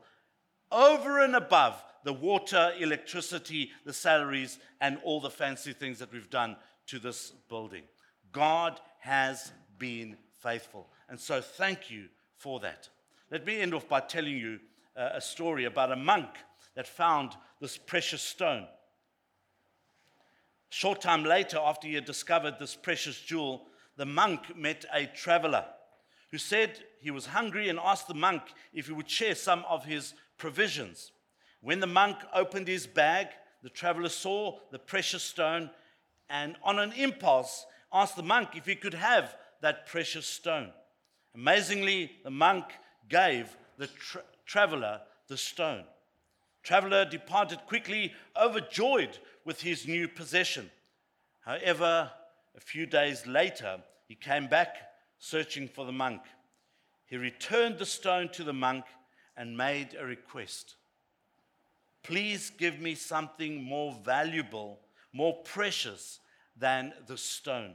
over 0.72 1.20
and 1.20 1.36
above 1.36 1.84
the 2.04 2.14
water, 2.14 2.72
electricity, 2.80 3.72
the 3.86 3.94
salaries, 3.94 4.60
and 4.80 4.98
all 5.04 5.20
the 5.20 5.30
fancy 5.30 5.74
things 5.74 6.00
that 6.00 6.12
we've 6.12 6.30
done 6.30 6.56
to 6.88 7.00
this 7.00 7.32
building. 7.50 7.84
God 8.32 8.80
has 9.00 9.52
been 9.78 10.18
faithful. 10.40 10.88
And 11.10 11.20
so 11.20 11.42
thank 11.42 11.92
you 11.92 12.06
for 12.38 12.60
that. 12.62 12.90
Let 13.30 13.46
me 13.46 13.60
end 13.60 13.74
off 13.74 13.90
by 13.90 14.00
telling 14.00 14.38
you 14.38 14.60
uh, 14.96 15.10
a 15.14 15.22
story 15.22 15.66
about 15.66 15.92
a 15.92 15.96
monk 15.96 16.30
that 16.76 16.88
found 16.88 17.36
this 17.60 17.78
precious 17.78 18.22
stone. 18.22 18.68
Short 20.70 21.02
time 21.02 21.24
later, 21.24 21.58
after 21.58 21.88
he 21.88 21.96
had 21.96 22.06
discovered 22.06 22.56
this 22.60 22.76
precious 22.76 23.20
jewel, 23.20 23.68
the 23.96 24.06
monk 24.06 24.56
met 24.56 24.86
a 24.94 25.06
traveler 25.08 25.66
who 26.32 26.38
said 26.38 26.80
he 27.00 27.12
was 27.12 27.26
hungry 27.26 27.70
and 27.70 27.80
asked 27.80 28.08
the 28.08 28.14
monk 28.14 28.44
if 28.74 28.88
he 28.88 28.94
would 28.94 29.10
share 29.10 29.36
some 29.36 29.64
of 29.70 29.86
his 29.86 30.14
provisions. 30.38 31.12
When 31.62 31.80
the 31.80 31.88
monk 31.88 32.18
opened 32.34 32.68
his 32.68 32.88
bag, 32.88 33.28
the 33.64 33.70
traveler 33.70 34.10
saw 34.10 34.60
the 34.72 34.80
precious 34.80 35.24
stone 35.24 35.70
and, 36.30 36.56
on 36.64 36.80
an 36.80 36.94
impulse, 36.94 37.66
asked 37.92 38.16
the 38.16 38.24
monk 38.24 38.50
if 38.56 38.66
he 38.66 38.76
could 38.76 38.94
have 38.94 39.36
that 39.62 39.88
precious 39.88 40.28
stone. 40.28 40.70
Amazingly, 41.34 42.12
the 42.24 42.32
monk 42.32 42.66
gave 43.10 43.56
the 43.78 43.88
tra- 43.88 44.24
traveler 44.46 45.02
the 45.28 45.38
stone. 45.38 45.84
Traveler 46.64 47.06
departed 47.06 47.60
quickly, 47.68 48.14
overjoyed 48.36 49.18
with 49.46 49.62
his 49.62 49.88
new 49.88 50.08
possession. 50.08 50.70
However, 51.42 52.12
a 52.56 52.60
few 52.60 52.86
days 52.86 53.26
later, 53.26 53.78
he 54.08 54.16
came 54.16 54.48
back 54.48 54.76
searching 55.20 55.68
for 55.68 55.86
the 55.86 55.92
monk. 55.92 56.22
He 57.06 57.18
returned 57.18 57.78
the 57.78 57.86
stone 57.86 58.30
to 58.30 58.44
the 58.44 58.54
monk 58.54 58.84
and 59.38 59.56
made 59.56 59.96
a 60.00 60.06
request. 60.06 60.76
Please 62.04 62.52
give 62.58 62.80
me 62.80 62.96
something 62.96 63.64
more 63.64 63.96
valuable, 64.04 64.80
more 65.14 65.36
precious 65.44 66.20
than 66.58 66.94
the 67.06 67.18
stone. 67.18 67.74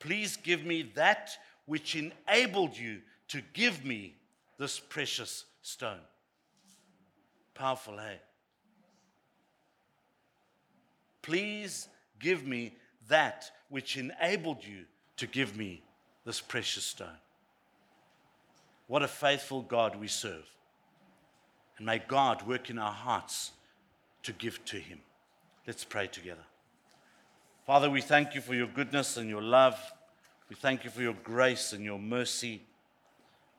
Please 0.00 0.36
give 0.36 0.64
me 0.64 0.82
that 0.94 1.30
which 1.66 1.96
enabled 1.96 2.76
you 2.76 2.98
to 3.28 3.42
give 3.52 3.84
me 3.84 4.16
this 4.58 4.78
precious 4.78 5.44
stone. 5.62 6.00
Powerful, 7.54 7.98
hey? 7.98 8.20
Please 11.22 11.88
give 12.18 12.46
me 12.46 12.74
that 13.08 13.50
which 13.68 13.96
enabled 13.96 14.64
you 14.64 14.84
to 15.18 15.26
give 15.26 15.56
me 15.56 15.82
this 16.24 16.40
precious 16.40 16.84
stone. 16.84 17.18
What 18.86 19.02
a 19.02 19.08
faithful 19.08 19.60
God 19.62 19.96
we 19.96 20.08
serve. 20.08 20.46
And 21.78 21.86
may 21.86 21.98
God 21.98 22.46
work 22.46 22.70
in 22.70 22.78
our 22.78 22.92
hearts 22.92 23.52
to 24.24 24.32
give 24.32 24.64
to 24.66 24.76
Him. 24.76 25.00
Let's 25.66 25.84
pray 25.84 26.08
together. 26.08 26.44
Father, 27.66 27.88
we 27.88 28.00
thank 28.00 28.34
you 28.34 28.40
for 28.40 28.54
your 28.54 28.66
goodness 28.66 29.16
and 29.16 29.28
your 29.28 29.42
love. 29.42 29.78
We 30.48 30.56
thank 30.56 30.84
you 30.84 30.90
for 30.90 31.02
your 31.02 31.16
grace 31.22 31.72
and 31.72 31.84
your 31.84 31.98
mercy. 31.98 32.62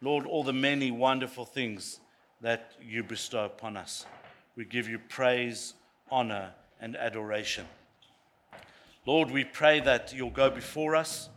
Lord, 0.01 0.25
all 0.25 0.43
the 0.43 0.53
many 0.53 0.91
wonderful 0.91 1.45
things 1.45 1.99
that 2.41 2.71
you 2.82 3.03
bestow 3.03 3.45
upon 3.45 3.77
us. 3.77 4.05
We 4.55 4.65
give 4.65 4.89
you 4.89 4.99
praise, 4.99 5.73
honor, 6.12 6.51
and 6.82 6.95
adoration. 6.95 7.65
Lord, 9.05 9.32
we 9.32 9.43
pray 9.43 9.79
that 9.82 10.13
you'll 10.13 10.29
go 10.29 10.49
before 10.49 10.95
us, 10.95 11.29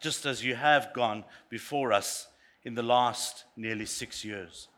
just 0.00 0.26
as 0.26 0.44
you 0.44 0.54
have 0.54 0.92
gone 0.92 1.24
before 1.48 1.92
us 1.92 2.28
in 2.64 2.74
the 2.74 2.82
last 2.82 3.44
nearly 3.56 3.86
six 3.86 4.24
years. 4.24 4.68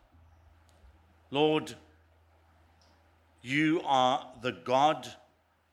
Lord, 1.31 1.75
you 3.41 3.81
are 3.85 4.25
the 4.41 4.51
God 4.51 5.07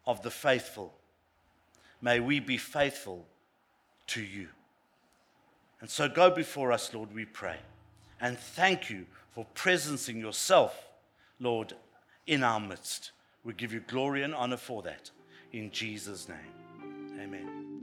of 0.07 0.23
the 0.23 0.31
faithful. 0.31 0.95
May 2.01 2.21
we 2.21 2.41
be 2.41 2.57
faithful 2.57 3.27
to 4.09 4.23
you. 4.23 4.49
And 5.81 5.91
so 5.91 6.09
go 6.09 6.31
before 6.31 6.73
us, 6.73 6.93
Lord, 6.95 7.15
we 7.15 7.25
pray. 7.25 7.57
And 8.21 8.39
thank 8.39 8.91
you 8.91 9.07
for 9.33 9.47
presencing 9.55 10.21
yourself, 10.21 10.89
Lord, 11.41 11.75
in 12.27 12.43
our 12.43 12.61
midst. 12.61 13.11
We 13.45 13.53
give 13.53 13.73
you 13.73 13.81
glory 13.81 14.23
and 14.23 14.35
honor 14.35 14.57
for 14.57 14.83
that. 14.83 15.11
In 15.53 15.71
Jesus' 15.71 16.29
name, 16.29 17.21
amen. 17.21 17.74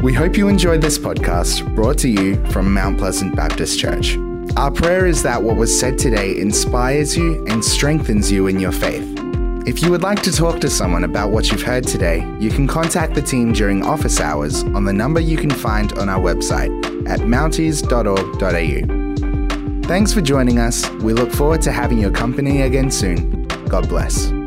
We 0.00 0.14
hope 0.14 0.36
you 0.36 0.46
enjoyed 0.46 0.80
this 0.80 0.96
podcast 0.96 1.74
brought 1.74 1.98
to 1.98 2.08
you 2.08 2.36
from 2.52 2.72
Mount 2.72 2.98
Pleasant 2.98 3.34
Baptist 3.34 3.80
Church. 3.80 4.16
Our 4.56 4.70
prayer 4.70 5.06
is 5.06 5.24
that 5.24 5.42
what 5.42 5.56
was 5.56 5.76
said 5.76 5.98
today 5.98 6.38
inspires 6.38 7.16
you 7.16 7.44
and 7.46 7.64
strengthens 7.64 8.30
you 8.30 8.46
in 8.46 8.60
your 8.60 8.70
faith. 8.70 9.02
If 9.66 9.82
you 9.82 9.90
would 9.90 10.02
like 10.02 10.22
to 10.22 10.30
talk 10.30 10.60
to 10.60 10.70
someone 10.70 11.02
about 11.02 11.32
what 11.32 11.50
you've 11.50 11.62
heard 11.62 11.84
today, 11.84 12.24
you 12.38 12.48
can 12.48 12.68
contact 12.68 13.16
the 13.16 13.22
team 13.22 13.52
during 13.52 13.84
office 13.84 14.20
hours 14.20 14.62
on 14.62 14.84
the 14.84 14.92
number 14.92 15.18
you 15.18 15.36
can 15.36 15.50
find 15.50 15.92
on 15.94 16.08
our 16.08 16.20
website 16.20 16.70
at 17.08 17.18
mounties.org.au. 17.20 19.88
Thanks 19.88 20.12
for 20.12 20.20
joining 20.20 20.60
us. 20.60 20.88
We 20.90 21.12
look 21.12 21.32
forward 21.32 21.62
to 21.62 21.72
having 21.72 21.98
your 21.98 22.12
company 22.12 22.62
again 22.62 22.92
soon. 22.92 23.48
God 23.68 23.88
bless. 23.88 24.37